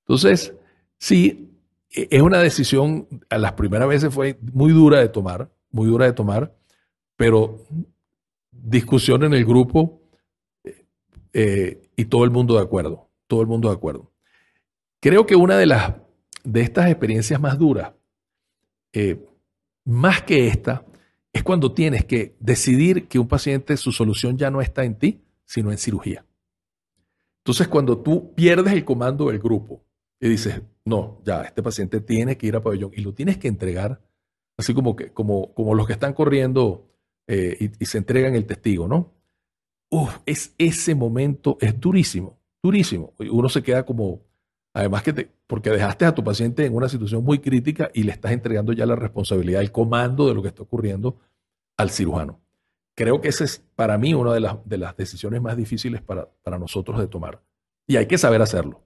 [0.00, 0.54] Entonces,
[0.98, 1.58] sí,
[1.90, 6.06] e, es una decisión, a las primeras veces fue muy dura de tomar, muy dura
[6.06, 6.54] de tomar,
[7.16, 7.66] pero
[8.50, 10.00] discusión en el grupo
[11.32, 14.10] eh, y todo el mundo de acuerdo, todo el mundo de acuerdo.
[14.98, 15.94] Creo que una de las
[16.44, 17.92] de estas experiencias más duras,
[18.92, 19.24] eh,
[19.84, 20.84] más que esta,
[21.32, 25.22] es cuando tienes que decidir que un paciente, su solución ya no está en ti,
[25.44, 26.24] sino en cirugía.
[27.38, 29.84] Entonces, cuando tú pierdes el comando del grupo
[30.20, 33.48] y dices, no, ya, este paciente tiene que ir a pabellón y lo tienes que
[33.48, 34.00] entregar,
[34.56, 36.88] así como, que, como, como los que están corriendo
[37.26, 39.14] eh, y, se entregan el testigo, ¿no?
[39.90, 43.14] Uf, es, ese momento es durísimo, durísimo.
[43.18, 44.22] Uno se queda como,
[44.74, 48.12] Además que te, porque dejaste a tu paciente en una situación muy crítica y le
[48.12, 51.18] estás entregando ya la responsabilidad, el comando de lo que está ocurriendo
[51.76, 52.40] al cirujano.
[52.94, 56.28] Creo que esa es para mí una de las, de las decisiones más difíciles para,
[56.58, 57.42] nosotros de tomar.
[57.86, 58.82] Y hay que saber hacerlo.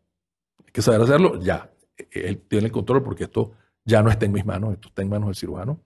[0.64, 1.70] Hay que saber hacerlo ya.
[2.10, 3.52] Él tiene el control porque esto
[3.84, 5.80] ya no está en mis manos, esto está en manos del cirujano.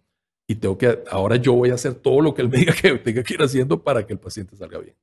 [0.46, 2.96] y tengo que, ahora yo voy a hacer todo lo que él me diga que
[2.98, 4.96] tenga que ir haciendo para que el paciente salga bien.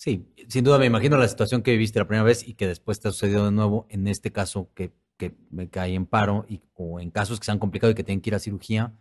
[0.00, 3.00] Sí, sin duda me imagino la situación que viviste la primera vez y que después
[3.00, 6.62] te ha sucedido de nuevo, en este caso que, que me cae en paro y,
[6.72, 8.94] o en casos que se han complicado y que tienen que ir a cirugía,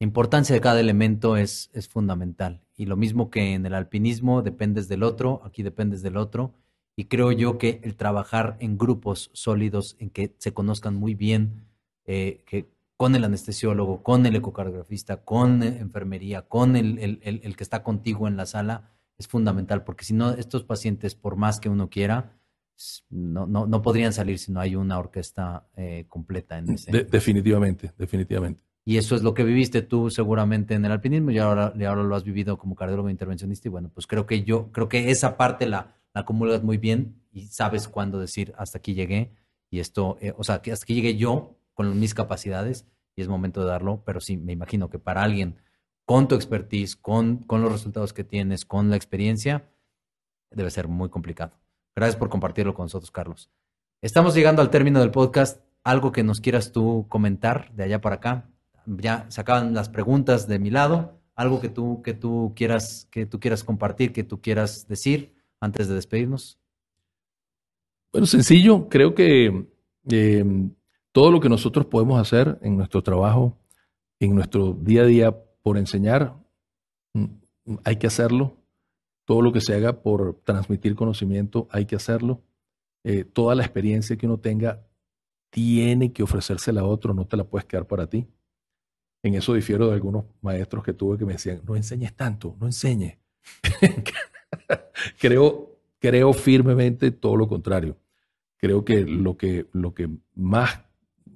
[0.00, 2.62] la importancia de cada elemento es, es fundamental.
[2.74, 6.52] Y lo mismo que en el alpinismo, dependes del otro, aquí dependes del otro.
[6.96, 11.62] Y creo yo que el trabajar en grupos sólidos, en que se conozcan muy bien,
[12.06, 17.62] eh, que con el anestesiólogo, con el ecocardiografista, con enfermería, con el, el, el que
[17.62, 18.90] está contigo en la sala,
[19.20, 22.40] es fundamental, porque si no, estos pacientes, por más que uno quiera,
[23.10, 26.90] no, no, no podrían salir si no hay una orquesta eh, completa en ese.
[27.04, 28.64] definitivamente, definitivamente.
[28.82, 32.02] Y eso es lo que viviste tú seguramente en el alpinismo y ahora, y ahora
[32.02, 33.68] lo has vivido como cardiólogo intervencionista.
[33.68, 37.20] Y bueno, pues creo que yo, creo que esa parte la, la acumulas muy bien
[37.30, 39.32] y sabes cuándo decir hasta aquí llegué
[39.68, 43.28] y esto, eh, o sea, que hasta aquí llegué yo con mis capacidades y es
[43.28, 44.02] momento de darlo.
[44.06, 45.56] Pero sí, me imagino que para alguien
[46.10, 49.70] con tu expertise, con, con los resultados que tienes, con la experiencia,
[50.50, 51.52] debe ser muy complicado.
[51.94, 53.48] Gracias por compartirlo con nosotros, Carlos.
[54.02, 55.62] Estamos llegando al término del podcast.
[55.84, 58.50] ¿Algo que nos quieras tú comentar de allá para acá?
[58.86, 61.20] Ya se acaban las preguntas de mi lado.
[61.36, 65.86] ¿Algo que tú, que tú, quieras, que tú quieras compartir, que tú quieras decir antes
[65.86, 66.58] de despedirnos?
[68.12, 68.88] Bueno, sencillo.
[68.88, 69.64] Creo que
[70.10, 70.44] eh,
[71.12, 73.56] todo lo que nosotros podemos hacer en nuestro trabajo,
[74.18, 76.36] en nuestro día a día por enseñar,
[77.14, 77.26] mm,
[77.84, 78.56] hay que hacerlo.
[79.24, 82.42] Todo lo que se haga por transmitir conocimiento, hay que hacerlo.
[83.04, 84.86] Eh, toda la experiencia que uno tenga
[85.50, 88.26] tiene que ofrecérsela a otro, no te la puedes quedar para ti.
[89.22, 92.66] En eso difiero de algunos maestros que tuve que me decían, no enseñes tanto, no
[92.66, 93.18] enseñes.
[95.18, 97.96] creo, creo firmemente todo lo contrario.
[98.56, 100.80] Creo que lo que, lo que más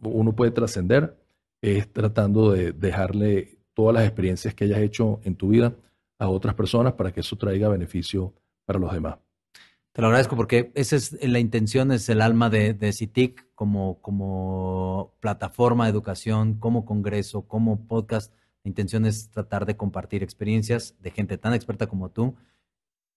[0.02, 1.18] uno puede trascender
[1.60, 5.74] es tratando de dejarle todas las experiencias que hayas hecho en tu vida
[6.18, 8.32] a otras personas para que eso traiga beneficio
[8.64, 9.16] para los demás.
[9.92, 14.00] Te lo agradezco porque esa es la intención, es el alma de, de CITIC como,
[14.00, 18.34] como plataforma de educación, como congreso, como podcast.
[18.64, 22.34] La intención es tratar de compartir experiencias de gente tan experta como tú,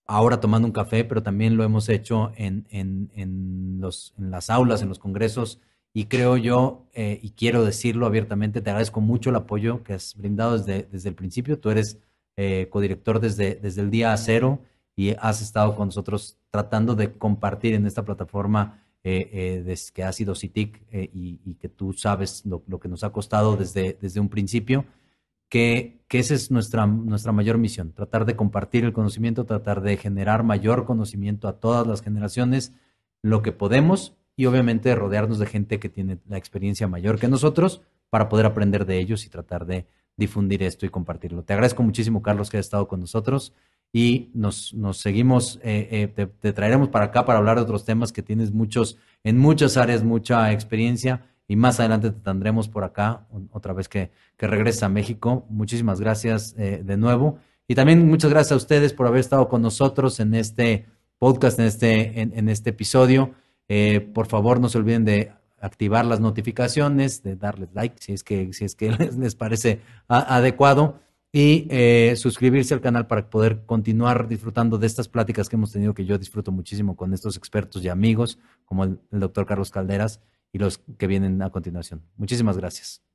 [0.06, 4.50] ahora tomando un café, pero también lo hemos hecho en, en, en, los, en las
[4.50, 5.60] aulas, en los congresos,
[5.94, 10.16] y creo yo, eh, y quiero decirlo abiertamente, te agradezco mucho el apoyo que has
[10.16, 11.60] brindado desde, desde el principio.
[11.60, 12.00] Tú eres
[12.36, 14.62] eh, codirector desde, desde el día cero
[14.96, 20.12] y has estado con nosotros tratando de compartir en esta plataforma eh, eh que ha
[20.12, 24.20] sido CITIC y, y, que tú sabes lo, lo, que nos ha costado desde, desde
[24.20, 24.86] un principio,
[25.50, 29.98] que, que esa es nuestra, nuestra mayor misión, tratar de compartir el conocimiento, tratar de
[29.98, 32.74] generar mayor conocimiento a todas las generaciones,
[33.22, 37.82] lo que podemos y obviamente rodearnos de gente que tiene la experiencia mayor que nosotros
[38.10, 41.44] para poder aprender de ellos y tratar de difundir esto y compartirlo.
[41.44, 43.54] Te agradezco muchísimo, Carlos, que has estado con nosotros
[43.92, 48.12] y nos, nos seguimos, eh, eh, te, traeremos para acá para hablar de otros temas
[48.12, 53.26] que tienes muchos, en muchas áreas, mucha experiencia y más adelante te tendremos por acá
[53.52, 55.48] otra vez que, que a México.
[55.50, 59.64] Muchísimas gracias eh, de nuevo y también muchas gracias a ustedes por haber estado con
[59.64, 60.86] nosotros en este
[61.18, 63.34] podcast, en este, en este episodio.
[63.70, 68.24] Eh, por favor, no se olviden de activar las notificaciones, de darles like si es
[68.24, 71.00] que, si es que les, parece adecuado
[71.32, 75.94] y eh, suscribirse al canal para poder continuar disfrutando de estas pláticas que hemos tenido,
[75.94, 80.22] que yo disfruto muchísimo con estos expertos y amigos como el, el doctor Carlos Calderas
[80.52, 82.04] y los que vienen a continuación.
[82.16, 83.07] Muchísimas gracias.